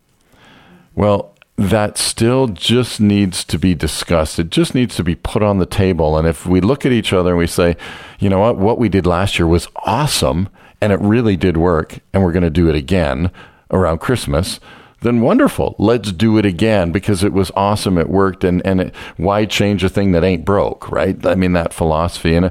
Well, 0.95 1.35
that 1.57 1.99
still 1.99 2.49
just 2.49 3.01
needs 3.01 3.45
to 3.45 3.59
be 3.59 3.75
discussed. 3.75 4.39
It 4.39 4.51
just 4.51 4.75
needs 4.75 4.97
to 4.97 5.05
be 5.05 5.15
put 5.15 5.43
on 5.43 5.59
the 5.59 5.67
table. 5.67 6.17
And 6.17 6.27
if 6.27 6.47
we 6.47 6.61
look 6.61 6.87
at 6.87 6.93
each 6.93 7.13
other 7.13 7.31
and 7.31 7.39
we 7.39 7.47
say, 7.47 7.77
you 8.19 8.29
know 8.29 8.41
what, 8.41 8.57
what 8.57 8.79
we 8.79 8.89
did 8.89 9.07
last 9.07 9.39
year 9.39 9.47
was 9.47 9.69
awesome 9.77 10.49
and 10.81 10.93
it 10.93 11.01
really 11.01 11.37
did 11.37 11.57
work, 11.57 12.01
and 12.13 12.25
we're 12.25 12.33
going 12.33 12.43
to 12.43 12.51
do 12.51 12.69
it 12.69 12.75
again 12.75 13.31
around 13.71 13.99
Christmas, 13.99 14.59
then 15.03 15.21
wonderful. 15.21 15.77
Let's 15.79 16.11
do 16.11 16.39
it 16.39 16.47
again 16.47 16.91
because 16.91 17.23
it 17.23 17.33
was 17.33 17.53
awesome. 17.55 17.99
It 17.99 18.09
worked. 18.09 18.43
And, 18.43 18.65
and 18.67 18.81
it, 18.81 18.95
why 19.17 19.45
change 19.45 19.85
a 19.85 19.89
thing 19.89 20.11
that 20.13 20.25
ain't 20.25 20.45
broke, 20.45 20.91
right? 20.91 21.25
I 21.25 21.37
mean, 21.37 21.53
that 21.53 21.73
philosophy. 21.73 22.35
And, 22.35 22.51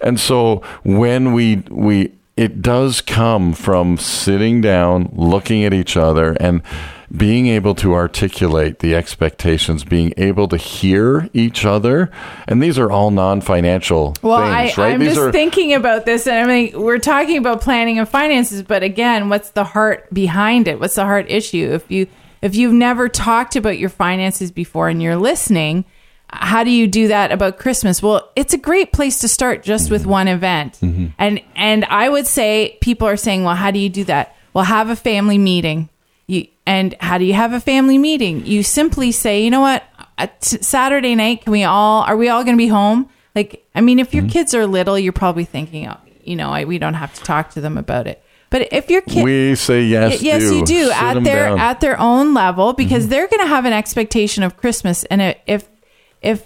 and 0.00 0.20
so 0.20 0.62
when 0.84 1.32
we, 1.32 1.56
we, 1.70 2.12
it 2.36 2.62
does 2.62 3.00
come 3.00 3.52
from 3.52 3.96
sitting 3.98 4.60
down, 4.60 5.10
looking 5.12 5.64
at 5.64 5.74
each 5.74 5.96
other, 5.96 6.36
and 6.40 6.62
being 7.14 7.46
able 7.46 7.74
to 7.74 7.94
articulate 7.94 8.78
the 8.78 8.94
expectations, 8.94 9.84
being 9.84 10.14
able 10.16 10.48
to 10.48 10.56
hear 10.56 11.28
each 11.34 11.64
other. 11.64 12.10
And 12.48 12.62
these 12.62 12.78
are 12.78 12.90
all 12.90 13.10
non 13.10 13.40
financial 13.40 14.14
Well, 14.22 14.38
things, 14.38 14.78
I, 14.78 14.82
right? 14.82 14.94
I'm 14.94 15.00
these 15.00 15.10
just 15.10 15.20
are, 15.20 15.32
thinking 15.32 15.74
about 15.74 16.06
this, 16.06 16.26
and 16.26 16.36
I 16.36 16.46
mean, 16.46 16.80
we're 16.80 16.98
talking 16.98 17.36
about 17.36 17.60
planning 17.60 17.98
and 17.98 18.08
finances, 18.08 18.62
but 18.62 18.82
again, 18.82 19.28
what's 19.28 19.50
the 19.50 19.64
heart 19.64 20.12
behind 20.12 20.68
it? 20.68 20.80
What's 20.80 20.94
the 20.94 21.04
heart 21.04 21.26
issue? 21.28 21.70
If 21.72 21.90
you 21.90 22.06
if 22.40 22.56
you've 22.56 22.72
never 22.72 23.08
talked 23.08 23.56
about 23.56 23.78
your 23.78 23.90
finances 23.90 24.50
before 24.50 24.88
and 24.88 25.00
you're 25.00 25.16
listening, 25.16 25.84
how 26.26 26.64
do 26.64 26.70
you 26.70 26.88
do 26.88 27.08
that 27.08 27.30
about 27.30 27.58
Christmas? 27.58 28.02
Well, 28.02 28.32
it's 28.34 28.54
a 28.54 28.58
great 28.58 28.92
place 28.92 29.20
to 29.20 29.28
start 29.28 29.62
just 29.62 29.90
with 29.90 30.02
mm-hmm. 30.02 30.10
one 30.10 30.28
event, 30.28 30.78
mm-hmm. 30.80 31.08
and 31.18 31.42
and 31.56 31.84
I 31.84 32.08
would 32.08 32.26
say 32.26 32.78
people 32.80 33.06
are 33.06 33.18
saying, 33.18 33.44
well, 33.44 33.54
how 33.54 33.70
do 33.70 33.78
you 33.78 33.90
do 33.90 34.04
that? 34.04 34.34
Well, 34.54 34.64
have 34.64 34.88
a 34.88 34.96
family 34.96 35.38
meeting. 35.38 35.90
You, 36.32 36.46
and 36.66 36.94
how 37.00 37.18
do 37.18 37.24
you 37.24 37.34
have 37.34 37.52
a 37.52 37.60
family 37.60 37.98
meeting? 37.98 38.46
You 38.46 38.62
simply 38.62 39.12
say, 39.12 39.44
you 39.44 39.50
know 39.50 39.60
what, 39.60 39.84
uh, 40.18 40.28
t- 40.40 40.62
Saturday 40.62 41.14
night, 41.14 41.42
can 41.42 41.52
we 41.52 41.64
all, 41.64 42.02
are 42.02 42.16
we 42.16 42.28
all 42.28 42.42
going 42.42 42.56
to 42.56 42.58
be 42.58 42.68
home? 42.68 43.08
Like, 43.34 43.66
I 43.74 43.80
mean, 43.80 43.98
if 43.98 44.14
your 44.14 44.22
mm-hmm. 44.22 44.32
kids 44.32 44.54
are 44.54 44.66
little, 44.66 44.98
you're 44.98 45.12
probably 45.12 45.44
thinking, 45.44 45.88
oh, 45.88 45.98
you 46.24 46.36
know, 46.36 46.50
I, 46.50 46.64
we 46.64 46.78
don't 46.78 46.94
have 46.94 47.12
to 47.14 47.22
talk 47.22 47.50
to 47.50 47.60
them 47.60 47.76
about 47.76 48.06
it. 48.06 48.22
But 48.50 48.72
if 48.72 48.90
your 48.90 49.00
kid, 49.00 49.24
we 49.24 49.54
say 49.54 49.82
yes. 49.82 50.20
Y- 50.20 50.26
yes, 50.26 50.42
do. 50.42 50.56
you 50.56 50.64
do 50.64 50.84
Sit 50.88 51.02
at 51.02 51.24
their 51.24 51.48
down. 51.48 51.58
at 51.58 51.80
their 51.80 51.98
own 51.98 52.34
level 52.34 52.74
because 52.74 53.04
mm-hmm. 53.04 53.10
they're 53.10 53.28
going 53.28 53.40
to 53.40 53.46
have 53.46 53.64
an 53.64 53.72
expectation 53.72 54.42
of 54.42 54.58
Christmas, 54.58 55.04
and 55.04 55.22
if 55.46 55.68
if 56.20 56.44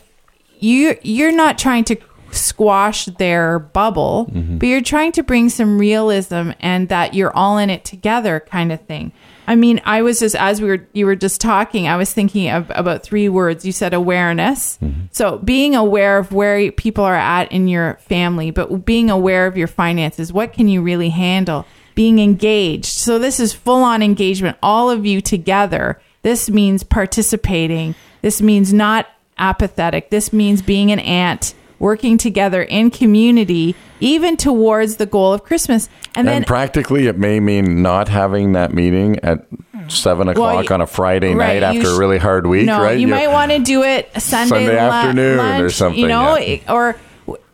you 0.61 0.97
you're 1.03 1.33
not 1.33 1.59
trying 1.59 1.83
to 1.85 1.97
squash 2.31 3.07
their 3.07 3.59
bubble, 3.59 4.31
mm-hmm. 4.31 4.59
but 4.59 4.67
you're 4.69 4.83
trying 4.83 5.11
to 5.13 5.25
bring 5.25 5.49
some 5.49 5.79
realism 5.79 6.53
and 6.61 6.89
that 6.91 7.15
you're 7.15 7.35
all 7.37 7.59
in 7.59 7.71
it 7.71 7.85
together, 7.85 8.39
kind 8.39 8.71
of 8.71 8.81
thing. 8.83 9.11
I 9.47 9.55
mean, 9.55 9.81
I 9.85 10.03
was 10.03 10.19
just 10.19 10.35
as 10.35 10.61
we 10.61 10.69
were 10.69 10.87
you 10.93 11.07
were 11.07 11.17
just 11.17 11.41
talking, 11.41 11.87
I 11.87 11.97
was 11.97 12.13
thinking 12.13 12.51
of 12.51 12.71
about 12.75 13.03
three 13.03 13.29
words. 13.29 13.65
You 13.65 13.73
said 13.73 13.95
awareness. 13.95 14.79
Mm-hmm. 14.79 15.07
So 15.13 15.39
being 15.39 15.75
aware 15.75 16.19
of 16.19 16.33
where 16.33 16.73
people 16.73 17.05
are 17.05 17.15
at 17.15 17.51
in 17.53 17.69
your 17.69 17.95
family, 18.01 18.51
but 18.51 18.85
being 18.85 19.11
aware 19.11 19.47
of 19.47 19.57
your 19.57 19.69
finances. 19.69 20.33
What 20.33 20.53
can 20.53 20.69
you 20.69 20.83
really 20.83 21.11
handle? 21.11 21.65
Being 21.95 22.19
engaged. 22.19 22.87
So 22.87 23.19
this 23.19 23.41
is 23.41 23.53
full 23.53 23.83
on 23.83 24.03
engagement, 24.03 24.59
all 24.63 24.91
of 24.91 25.07
you 25.07 25.21
together. 25.21 26.01
This 26.23 26.51
means 26.51 26.83
participating. 26.83 27.95
This 28.23 28.43
means 28.43 28.73
not 28.73 29.07
apathetic. 29.39 30.11
This 30.11 30.33
means 30.33 30.61
being 30.61 30.91
an 30.91 30.99
ant, 30.99 31.55
working 31.79 32.17
together 32.19 32.63
in 32.63 32.91
community, 32.91 33.75
even 34.01 34.37
towards 34.37 34.97
the 34.97 35.07
goal 35.07 35.33
of 35.33 35.43
Christmas. 35.45 35.89
And, 36.15 36.27
And 36.27 36.29
then 36.29 36.45
practically, 36.45 37.07
it 37.07 37.19
may 37.19 37.41
mean 37.41 37.83
not 37.83 38.09
having 38.09 38.53
that 38.53 38.73
meeting 38.73 39.19
at 39.23 39.47
seven 39.89 40.29
o'clock 40.29 40.71
y- 40.71 40.75
on 40.75 40.81
a 40.81 40.87
Friday 40.87 41.35
right, 41.35 41.61
night 41.61 41.63
after 41.63 41.89
a 41.91 41.99
really 41.99 42.19
hard 42.19 42.47
week, 42.47 42.67
no, 42.67 42.81
right? 42.83 42.99
you 42.99 43.07
You're- 43.07 43.21
might 43.27 43.33
want 43.33 43.53
to 43.53 43.59
do 43.59 43.83
it 43.83 44.11
Sunday, 44.21 44.49
Sunday 44.67 44.79
afternoon 44.79 45.39
or 45.61 45.71
something, 45.71 46.01
You 46.01 46.09
know, 46.09 46.37
yeah. 46.39 46.73
or 46.73 46.97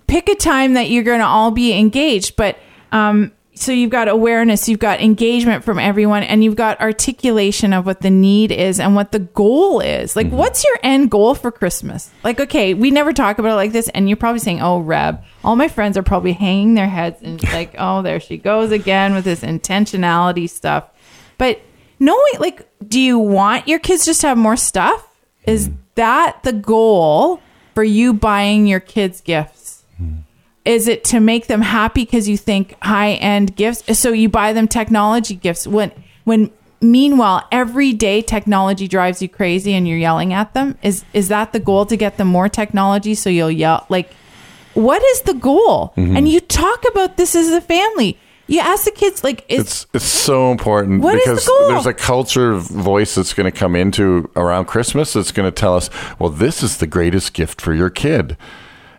pick 0.07 0.29
a 0.29 0.35
time 0.35 0.75
that 0.75 0.89
you're 0.91 1.03
going 1.05 1.21
to 1.21 1.27
all 1.27 1.51
be 1.51 1.73
engaged. 1.79 2.37
But 2.37 2.57
um, 2.93 3.33
so 3.55 3.71
you've 3.71 3.91
got 3.91 4.09
awareness, 4.09 4.69
you've 4.69 4.79
got 4.79 5.01
engagement 5.01 5.63
from 5.63 5.79
everyone, 5.79 6.23
and 6.23 6.43
you've 6.43 6.57
got 6.57 6.81
articulation 6.81 7.73
of 7.73 7.85
what 7.85 8.01
the 8.01 8.11
need 8.11 8.51
is 8.51 8.81
and 8.81 8.95
what 8.95 9.13
the 9.13 9.19
goal 9.19 9.81
is. 9.81 10.11
Mm-hmm. 10.11 10.19
Like, 10.19 10.33
what's 10.33 10.65
your 10.65 10.79
end 10.83 11.11
goal 11.11 11.35
for 11.35 11.53
Christmas? 11.53 12.11
Like, 12.25 12.41
okay, 12.41 12.73
we 12.73 12.91
never 12.91 13.13
talk 13.13 13.39
about 13.39 13.53
it 13.53 13.57
like 13.57 13.73
this, 13.73 13.89
and 13.91 14.09
you're 14.09 14.17
probably 14.17 14.39
saying, 14.39 14.63
"Oh, 14.63 14.81
Reb." 14.81 15.23
All 15.45 15.57
my 15.57 15.69
friends 15.69 15.97
are 15.97 16.03
probably 16.03 16.33
hanging 16.33 16.75
their 16.75 16.89
heads 16.89 17.21
and 17.23 17.43
like, 17.53 17.75
"Oh, 17.79 18.01
there 18.03 18.21
she 18.21 18.39
goes 18.39 18.73
again 18.73 19.15
with 19.15 19.25
this 19.25 19.41
intentionality 19.41 20.49
stuff." 20.49 20.89
But 21.37 21.61
knowing, 21.99 22.33
like, 22.39 22.67
do 22.87 22.99
you 23.01 23.19
want 23.19 23.69
your 23.69 23.79
kids 23.79 24.05
just 24.05 24.23
to 24.23 24.29
have 24.29 24.39
more 24.39 24.57
stuff? 24.57 25.09
Is 25.45 25.71
that 25.97 26.43
the 26.43 26.53
goal 26.53 27.41
for 27.75 27.85
you 27.85 28.15
buying 28.15 28.67
your 28.67 28.81
kids 28.81 29.21
gifts? 29.21 29.62
Is 30.65 30.87
it 30.87 31.05
to 31.05 31.21
make 31.21 31.49
them 31.49 31.61
happy 31.61 32.05
because 32.05 32.29
you 32.29 32.37
think 32.37 32.77
high 32.83 33.13
end 33.13 33.57
gifts? 33.57 33.99
So 33.99 34.13
you 34.13 34.29
buy 34.29 34.53
them 34.53 34.69
technology 34.69 35.35
gifts 35.35 35.67
when 35.67 35.91
when 36.25 36.51
meanwhile 36.81 37.47
every 37.51 37.93
day 37.93 38.23
technology 38.23 38.89
drives 38.89 39.23
you 39.23 39.29
crazy 39.29 39.75
and 39.75 39.89
you're 39.89 39.99
yelling 39.99 40.33
at 40.33 40.55
them. 40.55 40.77
Is 40.83 41.05
is 41.13 41.29
that 41.29 41.53
the 41.53 41.61
goal 41.61 41.87
to 41.87 41.97
get 41.97 42.17
them 42.17 42.29
more 42.29 42.49
technology 42.49 43.15
so 43.15 43.29
you'll 43.31 43.51
yell 43.51 43.87
like 43.89 44.13
what 44.75 45.03
is 45.03 45.23
the 45.23 45.35
goal? 45.35 45.93
Mm-hmm. 45.97 46.17
And 46.17 46.29
you 46.29 46.41
talk 46.41 46.85
about 46.91 47.17
this 47.17 47.35
as 47.35 47.51
a 47.53 47.61
family. 47.61 48.19
You 48.47 48.61
ask 48.61 48.85
the 48.85 48.91
kids 48.91 49.25
like 49.25 49.45
is 49.49 49.61
It's 49.61 49.87
it's 49.95 50.05
so 50.05 50.51
important 50.51 51.03
the 51.03 51.13
because 51.13 51.47
goal? 51.47 51.69
there's 51.69 51.87
a 51.87 51.95
culture 51.95 52.55
voice 52.55 53.15
that's 53.15 53.35
going 53.35 53.51
to 53.51 53.57
come 53.57 53.77
into 53.77 54.31
around 54.37 54.67
Christmas 54.67 55.13
that's 55.13 55.33
going 55.33 55.51
to 55.51 55.55
tell 55.55 55.77
us, 55.77 55.91
well, 56.19 56.31
this 56.31 56.63
is 56.63 56.79
the 56.79 56.87
greatest 56.87 57.33
gift 57.33 57.61
for 57.61 57.73
your 57.73 57.91
kid. 57.91 58.37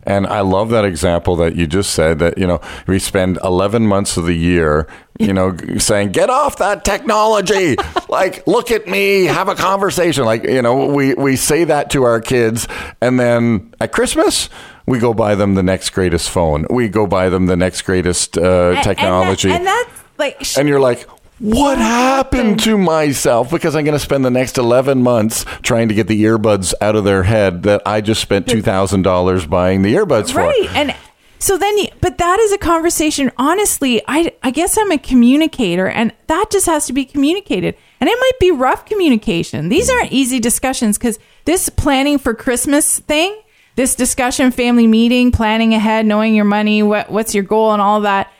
And 0.05 0.27
I 0.27 0.41
love 0.41 0.69
that 0.71 0.85
example 0.85 1.35
that 1.37 1.55
you 1.55 1.65
just 1.67 1.91
said 1.93 2.19
that, 2.19 2.37
you 2.37 2.45
know, 2.47 2.59
we 2.87 2.99
spend 2.99 3.39
11 3.43 3.87
months 3.87 4.17
of 4.17 4.25
the 4.25 4.33
year, 4.33 4.87
you 5.19 5.33
know, 5.33 5.55
saying, 5.77 6.11
get 6.11 6.29
off 6.29 6.57
that 6.57 6.83
technology. 6.83 7.75
like, 8.09 8.45
look 8.47 8.69
at 8.71 8.87
me, 8.87 9.25
have 9.25 9.47
a 9.47 9.55
conversation. 9.55 10.25
Like, 10.25 10.43
you 10.43 10.61
know, 10.61 10.87
we, 10.87 11.13
we 11.13 11.35
say 11.35 11.63
that 11.65 11.89
to 11.91 12.03
our 12.03 12.19
kids. 12.21 12.67
And 13.01 13.19
then 13.19 13.73
at 13.79 13.91
Christmas, 13.91 14.49
we 14.85 14.99
go 14.99 15.13
buy 15.13 15.35
them 15.35 15.55
the 15.55 15.63
next 15.63 15.91
greatest 15.91 16.29
phone. 16.29 16.65
We 16.69 16.89
go 16.89 17.07
buy 17.07 17.29
them 17.29 17.45
the 17.45 17.55
next 17.55 17.83
greatest 17.83 18.37
uh, 18.37 18.41
and- 18.41 18.49
and 18.49 18.75
that- 18.77 18.83
technology 18.83 19.51
And, 19.51 19.65
that's 19.65 19.89
like 20.17 20.57
and 20.57 20.67
you're 20.67 20.79
like, 20.81 21.07
what 21.43 21.77
happened 21.77 22.61
to 22.61 22.77
myself? 22.77 23.51
Because 23.51 23.75
I'm 23.75 23.83
going 23.83 23.97
to 23.97 23.99
spend 23.99 24.23
the 24.23 24.31
next 24.31 24.57
11 24.57 25.03
months 25.03 25.45
trying 25.61 25.89
to 25.89 25.93
get 25.93 26.07
the 26.07 26.23
earbuds 26.23 26.73
out 26.79 26.95
of 26.95 27.03
their 27.03 27.23
head 27.23 27.63
that 27.63 27.81
I 27.85 27.99
just 27.99 28.21
spent 28.21 28.47
$2,000 28.47 29.49
buying 29.49 29.81
the 29.81 29.93
earbuds 29.93 30.31
for. 30.31 30.39
right 30.39 30.69
and 30.73 30.95
so 31.39 31.57
then 31.57 31.77
you, 31.77 31.87
but 31.99 32.17
that 32.19 32.39
is 32.39 32.53
a 32.53 32.57
conversation 32.57 33.29
honestly 33.37 34.01
i 34.07 34.31
i 34.43 34.51
guess 34.51 34.77
i'm 34.77 34.91
a 34.91 34.97
communicator 34.97 35.89
and 35.89 36.13
that 36.27 36.45
just 36.49 36.65
has 36.65 36.85
to 36.85 36.93
be 36.93 37.03
communicated 37.03 37.75
and 37.99 38.09
it 38.09 38.17
might 38.17 38.39
be 38.39 38.49
rough 38.49 38.85
communication 38.85 39.67
these 39.67 39.89
aren't 39.89 40.13
easy 40.13 40.39
discussions 40.39 40.97
because 40.97 41.19
this 41.43 41.67
planning 41.67 42.17
for 42.17 42.33
christmas 42.33 42.99
thing 42.99 43.37
this 43.75 43.95
discussion 43.95 44.51
family 44.51 44.87
meeting 44.87 45.31
planning 45.31 45.73
ahead 45.73 46.05
knowing 46.05 46.33
your 46.33 46.45
money 46.45 46.81
what 46.81 47.11
what's 47.11 47.35
your 47.35 47.43
goal 47.43 47.73
and 47.73 47.81
all 47.81 47.99
that 48.01 48.31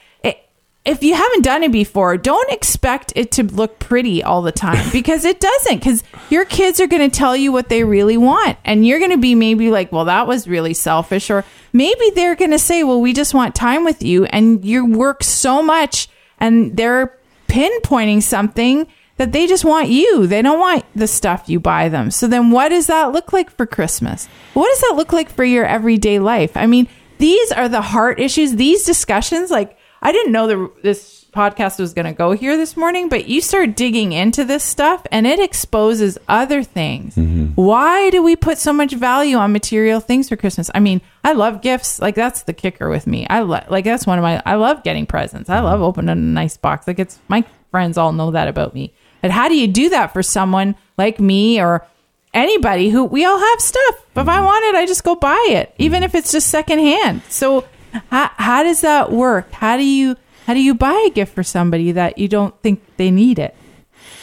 if 0.86 1.02
you 1.02 1.16
haven't 1.16 1.44
done 1.44 1.64
it 1.64 1.72
before, 1.72 2.18
don't 2.18 2.52
expect 2.52 3.14
it 3.16 3.32
to 3.34 3.44
look 3.44 3.80
pretty 3.80 4.22
all 4.22 4.42
the 4.42 4.52
time 4.52 4.90
because 4.92 5.24
it 5.24 5.40
doesn't. 5.40 5.78
Because 5.78 6.04
your 6.30 6.46
kids 6.46 6.80
are 6.82 6.88
going 6.88 7.10
to 7.10 7.16
tell 7.16 7.36
you 7.36 7.52
what 7.52 7.70
they 7.70 7.84
really 7.84 8.18
want. 8.18 8.58
And 8.66 8.86
you're 8.86 9.00
going 9.00 9.12
to 9.12 9.18
be 9.18 9.36
maybe 9.36 9.72
like, 9.72 9.92
well, 9.92 10.06
that 10.06 10.28
was 10.28 10.48
really 10.48 10.74
selfish. 10.74 11.30
Or 11.30 11.46
maybe 11.72 12.10
they're 12.16 12.36
going 12.36 12.52
to 12.52 12.60
say, 12.60 12.84
well, 12.84 13.00
we 13.00 13.14
just 13.14 13.34
want 13.34 13.56
time 13.56 13.86
with 13.86 14.04
you. 14.04 14.26
And 14.26 14.64
you 14.66 14.86
work 14.86 15.24
so 15.24 15.64
much 15.64 16.10
and 16.40 16.76
they're 16.76 17.18
pinpointing 17.48 18.22
something 18.22 18.88
that 19.18 19.32
they 19.32 19.48
just 19.48 19.64
want 19.64 19.90
you. 19.90 20.28
They 20.28 20.42
don't 20.42 20.60
want 20.60 20.84
the 20.96 21.08
stuff 21.08 21.48
you 21.48 21.60
buy 21.60 21.88
them. 21.88 22.12
So 22.12 22.28
then 22.28 22.52
what 22.52 22.70
does 22.70 22.88
that 22.88 23.14
look 23.14 23.32
like 23.32 23.50
for 23.52 23.66
Christmas? 23.66 24.28
What 24.54 24.68
does 24.68 24.82
that 24.82 24.98
look 24.98 25.14
like 25.14 25.30
for 25.30 25.46
your 25.46 25.66
everyday 25.66 26.20
life? 26.20 26.58
I 26.58 26.66
mean, 26.66 26.90
these 27.20 27.52
are 27.54 27.70
the 27.70 27.82
heart 27.82 28.20
issues, 28.20 28.56
these 28.56 28.84
discussions 28.84 29.52
like 29.52 29.78
I 30.04 30.12
didn't 30.12 30.34
know 30.34 30.48
the, 30.48 30.72
this 30.84 31.24
podcast 31.34 31.80
was 31.80 31.94
going 31.94 32.06
to 32.06 32.12
go 32.12 32.34
here 32.34 32.58
this 32.58 32.76
morning, 32.76 33.08
but 33.08 33.28
you 33.28 33.40
start 33.40 33.78
digging 33.78 34.12
into 34.12 34.44
this 34.44 34.62
stuff 34.62 35.02
and 35.12 35.26
it 35.26 35.40
exposes 35.40 36.18
other 36.28 36.62
things. 36.62 37.16
Mm-hmm. 37.16 37.54
Why 37.54 38.10
do 38.10 38.22
we 38.22 38.36
put 38.36 38.58
so 38.58 38.74
much 38.74 38.94
value 38.94 39.38
on 39.38 39.54
material 39.54 40.02
things 40.02 40.28
for 40.28 40.36
Christmas? 40.36 40.70
I 40.76 40.82
mean, 40.82 41.00
I 41.24 41.32
love 41.32 41.62
gifts. 41.62 42.02
Like 42.02 42.16
that's 42.16 42.44
the 42.44 42.54
kicker 42.54 42.90
with 42.90 43.08
me. 43.08 43.26
I 43.30 43.40
lo- 43.40 43.64
like 43.70 43.86
that's 43.86 44.06
one 44.06 44.20
of 44.20 44.24
my 44.24 44.44
I 44.46 44.56
love 44.56 44.84
getting 44.84 45.06
presents. 45.06 45.50
I 45.50 45.62
love 45.62 45.76
mm-hmm. 45.76 45.84
opening 45.84 46.10
a 46.10 46.16
nice 46.16 46.58
box. 46.58 46.86
Like 46.86 47.00
it's 47.00 47.18
my 47.30 47.46
friends 47.72 47.98
all 47.98 48.12
know 48.12 48.32
that 48.32 48.50
about 48.50 48.74
me. 48.74 48.94
But 49.22 49.32
how 49.32 49.48
do 49.48 49.56
you 49.56 49.70
do 49.70 49.90
that 49.90 50.12
for 50.12 50.22
someone 50.22 50.76
like 50.98 51.18
me 51.18 51.62
or 51.62 51.88
anybody 52.34 52.90
who 52.90 53.06
we 53.06 53.26
all 53.26 53.40
have 53.40 53.62
stuff. 53.62 53.96
If 54.16 54.28
I 54.28 54.38
mm-hmm. 54.38 54.46
want 54.46 54.66
it, 54.66 54.76
I 54.76 54.86
just 54.86 55.04
go 55.04 55.16
buy 55.16 55.46
it, 55.50 55.74
even 55.78 56.04
if 56.04 56.16
it's 56.16 56.32
just 56.32 56.48
secondhand. 56.48 57.22
So 57.30 57.66
how, 58.10 58.32
how 58.36 58.64
does 58.64 58.82
that 58.82 59.12
work? 59.12 59.52
How 59.52 59.78
do 59.78 59.84
you 59.84 60.16
how 60.46 60.54
do 60.54 60.62
you 60.62 60.74
buy 60.74 61.06
a 61.08 61.10
gift 61.10 61.34
for 61.34 61.44
somebody 61.44 61.92
that 61.94 62.18
you 62.18 62.28
don't 62.28 62.60
think 62.62 62.82
they 62.98 63.12
need 63.12 63.40
it? 63.40 63.56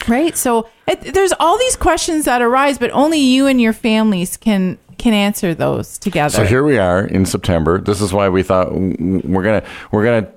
Right? 0.06 0.36
So 0.36 0.68
it, 0.86 1.14
there's 1.14 1.32
all 1.40 1.58
these 1.58 1.76
questions 1.76 2.26
that 2.26 2.42
arise, 2.42 2.78
but 2.78 2.90
only 2.90 3.18
you 3.18 3.46
and 3.46 3.60
your 3.60 3.72
families 3.72 4.36
can 4.36 4.78
can 4.98 5.14
answer 5.14 5.54
those 5.54 5.98
together. 5.98 6.36
So 6.36 6.44
here 6.44 6.62
we 6.62 6.76
are 6.76 7.06
in 7.06 7.24
September. 7.24 7.80
This 7.80 8.02
is 8.02 8.12
why 8.12 8.28
we 8.28 8.42
thought 8.42 8.72
we're 8.72 9.42
gonna 9.42 9.64
we're 9.90 10.04
gonna 10.04 10.30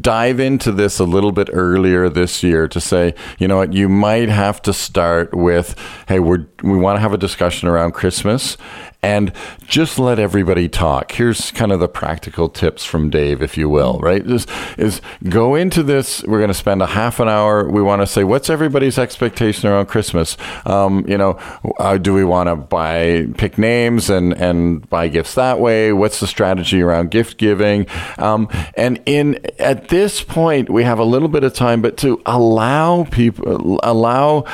dive 0.00 0.40
into 0.40 0.72
this 0.72 0.98
a 0.98 1.04
little 1.04 1.32
bit 1.32 1.48
earlier 1.52 2.08
this 2.08 2.42
year 2.42 2.68
to 2.68 2.80
say, 2.80 3.14
you 3.38 3.48
know 3.48 3.56
what, 3.56 3.72
you 3.72 3.88
might 3.88 4.28
have 4.28 4.60
to 4.62 4.72
start 4.72 5.34
with, 5.34 5.78
hey, 6.08 6.20
we're 6.20 6.46
we 6.62 6.78
want 6.78 6.96
to 6.96 7.00
have 7.00 7.12
a 7.12 7.18
discussion 7.18 7.68
around 7.68 7.92
Christmas 7.92 8.56
and 9.04 9.32
just 9.66 9.98
let 9.98 10.18
everybody 10.18 10.66
talk. 10.66 11.12
Here's 11.12 11.50
kind 11.50 11.72
of 11.72 11.78
the 11.78 11.88
practical 11.88 12.48
tips 12.48 12.84
from 12.84 13.10
Dave, 13.10 13.42
if 13.42 13.58
you 13.58 13.68
will, 13.68 13.98
right? 13.98 14.26
Just 14.26 14.48
is 14.78 15.02
go 15.28 15.54
into 15.54 15.82
this. 15.82 16.22
We're 16.24 16.38
going 16.38 16.48
to 16.48 16.54
spend 16.54 16.80
a 16.80 16.86
half 16.86 17.20
an 17.20 17.28
hour. 17.28 17.68
We 17.68 17.82
want 17.82 18.00
to 18.00 18.06
say, 18.06 18.24
what's 18.24 18.48
everybody's 18.48 18.98
expectation 18.98 19.68
around 19.68 19.86
Christmas? 19.86 20.38
Um, 20.64 21.04
you 21.06 21.18
know, 21.18 21.38
uh, 21.78 21.98
do 21.98 22.14
we 22.14 22.24
want 22.24 22.48
to 22.48 22.56
buy, 22.56 23.26
pick 23.36 23.58
names 23.58 24.08
and, 24.08 24.32
and 24.40 24.88
buy 24.88 25.08
gifts 25.08 25.34
that 25.34 25.60
way? 25.60 25.92
What's 25.92 26.20
the 26.20 26.26
strategy 26.26 26.80
around 26.80 27.10
gift 27.10 27.36
giving? 27.36 27.86
Um, 28.16 28.48
and 28.74 29.02
in, 29.04 29.34
at 29.64 29.88
this 29.88 30.22
point, 30.22 30.70
we 30.70 30.84
have 30.84 30.98
a 30.98 31.04
little 31.04 31.28
bit 31.28 31.44
of 31.44 31.54
time, 31.54 31.82
but 31.82 31.96
to 31.98 32.20
allow 32.26 33.04
people, 33.04 33.80
allow, 33.82 34.44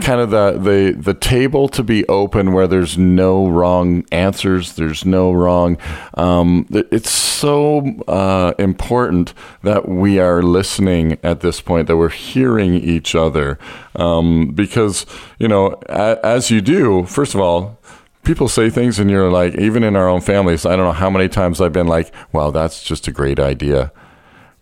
kind 0.00 0.20
of 0.20 0.30
the, 0.30 0.58
the 0.58 0.92
the 1.00 1.14
table 1.14 1.68
to 1.68 1.82
be 1.84 2.04
open 2.08 2.52
where 2.52 2.66
there's 2.66 2.98
no 2.98 3.46
wrong 3.46 4.04
answers 4.10 4.72
there's 4.74 5.04
no 5.04 5.30
wrong 5.30 5.78
um, 6.14 6.66
it's 6.70 7.10
so 7.10 7.80
uh, 8.08 8.54
important 8.58 9.34
that 9.62 9.88
we 9.88 10.18
are 10.18 10.42
listening 10.42 11.18
at 11.22 11.40
this 11.40 11.60
point 11.60 11.86
that 11.88 11.96
we're 11.96 12.08
hearing 12.08 12.74
each 12.74 13.14
other. 13.14 13.58
Um, 13.94 14.52
because 14.52 15.04
you 15.38 15.46
know 15.46 15.78
a, 15.88 16.18
as 16.24 16.50
you 16.50 16.60
do 16.60 17.04
first 17.04 17.34
of 17.34 17.40
all 17.40 17.78
people 18.24 18.48
say 18.48 18.70
things 18.70 18.98
and 18.98 19.10
you're 19.10 19.30
like 19.30 19.54
even 19.56 19.84
in 19.84 19.94
our 19.94 20.08
own 20.08 20.20
families 20.20 20.64
i 20.64 20.74
don't 20.74 20.86
know 20.86 20.92
how 20.92 21.10
many 21.10 21.28
times 21.28 21.60
i've 21.60 21.72
been 21.72 21.86
like 21.86 22.12
wow 22.32 22.50
that's 22.50 22.82
just 22.82 23.06
a 23.06 23.12
great 23.12 23.38
idea 23.38 23.92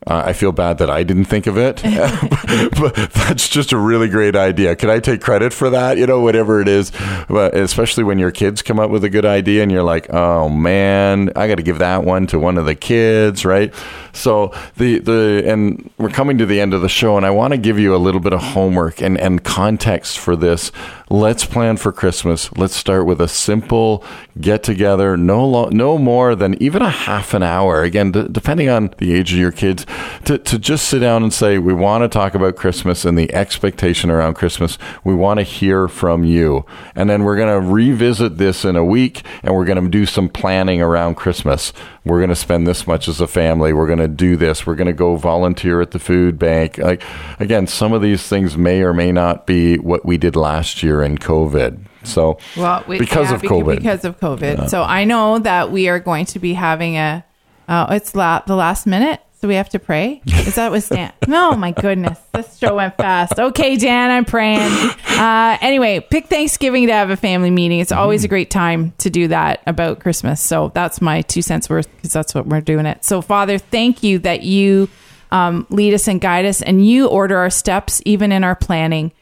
uh, 0.07 0.23
I 0.27 0.33
feel 0.33 0.53
bad 0.53 0.79
that 0.79 0.91
I 0.91 1.03
didn't 1.03 1.27
think 1.27 1.47
of 1.47 1.57
it, 1.57 1.83
but 2.81 2.95
that's 3.13 3.49
just 3.49 3.73
a 3.73 3.79
really 3.79 4.09
great 4.09 4.37
idea. 4.37 4.75
Can 4.77 4.91
I 4.91 4.99
take 4.99 5.21
credit 5.21 5.53
for 5.53 5.71
that? 5.71 5.97
You 5.99 6.07
know, 6.07 6.21
whatever 6.21 6.61
it 6.61 6.69
is, 6.69 6.93
but 7.29 7.55
especially 7.55 8.05
when 8.05 8.19
your 8.19 8.31
kids 8.31 8.63
come 8.63 8.81
up 8.81 8.91
with 8.91 9.05
a 9.05 9.11
good 9.11 9.25
idea 9.25 9.63
and 9.63 9.71
you're 9.71 9.83
like, 9.83 10.13
oh 10.13 10.49
man, 10.49 11.31
I 11.37 11.49
got 11.49 11.57
to 11.57 11.63
give 11.63 11.79
that 11.79 12.05
one 12.05 12.27
to 12.29 12.39
one 12.39 12.59
of 12.59 12.67
the 12.67 12.75
kids, 12.75 13.45
right? 13.45 13.73
So 14.13 14.53
the 14.77 14.99
the 14.99 15.45
and 15.47 15.91
we're 15.99 16.11
coming 16.11 16.39
to 16.39 16.47
the 16.47 16.61
end 16.61 16.75
of 16.75 16.83
the 16.83 16.89
show, 16.89 17.17
and 17.17 17.25
I 17.25 17.31
want 17.31 17.53
to 17.53 17.59
give 17.59 17.79
you 17.79 17.95
a 17.95 17.99
little 17.99 18.21
bit 18.21 18.33
of 18.33 18.43
homework 18.43 19.01
and 19.01 19.19
and 19.19 19.43
context 19.43 20.19
for 20.19 20.37
this. 20.37 20.73
Let's 21.13 21.45
plan 21.45 21.77
for 21.77 21.93
Christmas. 21.93 22.51
Let's 22.57 22.75
start 22.75 23.05
with 23.05 23.21
a 23.21 23.29
simple 23.29 24.03
get 24.41 24.63
together, 24.63 25.15
no 25.15 25.47
lo- 25.47 25.69
no 25.69 25.99
more 25.99 26.35
than 26.35 26.61
even 26.63 26.81
a 26.81 26.89
half 26.89 27.35
an 27.35 27.43
hour. 27.43 27.83
Again, 27.83 28.13
d- 28.13 28.29
depending 28.33 28.71
on 28.71 28.95
the 28.97 29.13
age 29.13 29.31
of 29.31 29.39
your 29.39 29.53
kids, 29.53 29.85
to 30.25 30.39
to 30.39 30.59
just 30.59 30.89
sit 30.89 31.01
down 31.01 31.23
and 31.23 31.31
say 31.31 31.59
we 31.59 31.75
want 31.75 32.01
to 32.03 32.09
talk 32.09 32.35
about 32.35 32.57
Christmas 32.57 33.05
and 33.05 33.19
the 33.19 33.31
expectation 33.35 34.09
around 34.09 34.37
Christmas. 34.37 34.79
We 35.05 35.15
want 35.15 35.37
to 35.37 35.45
hear 35.45 35.87
from 35.87 36.25
you, 36.25 36.65
and 36.95 37.11
then 37.11 37.25
we're 37.25 37.37
going 37.37 37.63
to 37.63 37.71
revisit 37.71 38.39
this 38.39 38.65
in 38.65 38.75
a 38.75 38.85
week, 38.85 39.23
and 39.43 39.55
we're 39.55 39.67
going 39.67 39.85
to 39.85 39.91
do 39.91 40.07
some 40.07 40.31
planning 40.31 40.81
around 40.81 41.17
Christmas. 41.17 41.75
We're 42.07 42.21
going 42.21 42.31
to 42.31 42.37
spend 42.37 42.67
this 42.67 42.87
much 42.87 43.07
as 43.07 43.21
a 43.21 43.27
family. 43.27 43.75
We're 43.75 43.87
going 43.87 43.99
to 43.99 44.09
do 44.09 44.35
this. 44.37 44.67
We're 44.67 44.77
going 44.77 44.87
to 44.87 44.95
go 44.95 45.17
volunteer 45.17 45.83
at 45.83 45.91
the 45.91 45.99
food 45.99 46.39
bank. 46.39 46.79
Like 46.79 47.03
again, 47.39 47.67
some 47.67 47.93
of 47.93 48.01
these 48.01 48.27
things 48.27 48.57
may 48.57 48.81
or 48.81 48.95
may 48.95 49.13
not 49.13 49.47
be 49.47 49.77
what 49.77 50.07
we 50.07 50.17
did 50.17 50.37
last 50.37 50.83
year 50.83 51.02
in 51.03 51.19
COVID. 51.19 51.87
So 52.05 52.39
Well, 52.57 52.85
we, 52.87 52.99
because 52.99 53.31
yeah, 53.31 53.37
of 53.37 53.43
COVID, 53.43 53.77
Because 53.77 54.05
of 54.05 54.19
COVID. 54.19 54.69
So 54.69 54.83
I 54.83 55.05
know 55.05 55.39
that 55.39 55.71
we 55.71 55.89
are 55.89 56.01
going 56.01 56.27
to 56.27 56.39
be 56.39 56.55
having 56.55 56.97
a. 56.97 57.25
Uh, 57.69 57.87
it's 57.91 58.15
la- 58.15 58.43
the 58.47 58.57
last 58.57 58.87
minute, 58.87 59.21
so 59.41 59.49
we 59.49 59.55
have 59.55 59.69
to 59.71 59.79
pray. 59.79 60.21
Is 60.27 60.57
that 60.57 60.71
what 60.71 60.87
Dan? 60.89 61.13
no, 61.27 61.55
my 61.55 61.71
goodness, 61.71 62.19
this 62.33 62.59
show 62.59 62.77
went 62.77 62.97
fast. 62.97 63.39
Okay, 63.39 63.77
Dan, 63.77 64.11
I'm 64.11 64.25
praying. 64.25 64.61
Uh, 65.09 65.59
anyway, 65.61 66.01
pick 66.01 66.27
Thanksgiving 66.27 66.89
to 66.89 66.93
have 66.93 67.11
a 67.11 67.17
family 67.17 67.51
meeting. 67.51 67.81
It's 67.81 67.93
always 67.93 68.25
a 68.25 68.29
great 68.29 68.51
time 68.51 68.93
to 68.99 69.11
do 69.11 69.29
that 69.29 69.63
about 69.67 70.01
Christmas. 70.01 70.41
So 70.41 70.73
that's 70.75 71.01
my 71.01 71.23
two 71.23 71.43
cents 71.43 71.71
worth 71.71 71.89
because 71.97 72.13
that's 72.13 72.35
what 72.35 72.47
we're 72.47 72.61
doing 72.61 72.87
it. 72.87 73.05
So 73.05 73.23
Father, 73.23 73.59
thank 73.59 74.03
you 74.03 74.19
that 74.21 74.43
you 74.43 74.89
um, 75.31 75.67
lead 75.71 75.95
us 75.95 76.09
and 76.09 76.21
guide 76.21 76.45
us, 76.45 76.61
and 76.63 76.87
you 76.87 77.09
order 77.09 77.39
our 77.39 77.51
steps 77.51 78.03
even 78.05 78.33
in 78.33 78.45
our 78.45 78.55
planning 78.55 79.13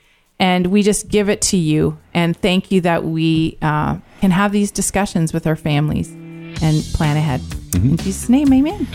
and 0.41 0.67
we 0.69 0.83
just 0.83 1.09
give 1.09 1.29
it 1.29 1.41
to 1.43 1.57
you 1.57 1.97
and 2.13 2.37
thank 2.37 2.73
you 2.73 2.81
that 2.81 3.05
we 3.05 3.57
uh, 3.63 3.99
can 4.21 4.33
have 4.33 4.51
these 4.51 4.73
discussions 4.73 5.33
with 5.33 5.47
our 5.47 5.55
families 5.55 6.11
and 6.63 6.83
plan 6.95 7.17
ahead 7.17 7.41
in 7.75 7.97
jesus 7.97 8.29
name 8.29 8.53
amen 8.53 8.89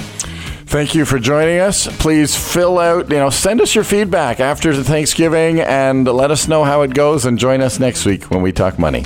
Thank 0.68 0.96
you 0.96 1.06
for 1.06 1.20
joining 1.20 1.60
us. 1.60 1.88
Please 2.00 2.36
fill 2.36 2.80
out, 2.80 3.10
you 3.12 3.18
know, 3.18 3.30
send 3.30 3.62
us 3.62 3.76
your 3.76 3.84
feedback 3.84 4.40
after 4.40 4.76
the 4.76 4.84
Thanksgiving 4.84 5.60
and 5.62 6.06
let 6.08 6.32
us 6.32 6.48
know 6.48 6.64
how 6.64 6.82
it 6.82 6.94
goes 6.94 7.24
and 7.26 7.38
join 7.38 7.62
us 7.62 7.80
next 7.80 8.04
week 8.04 8.24
when 8.26 8.42
we 8.42 8.52
talk 8.52 8.80
money. 8.80 9.06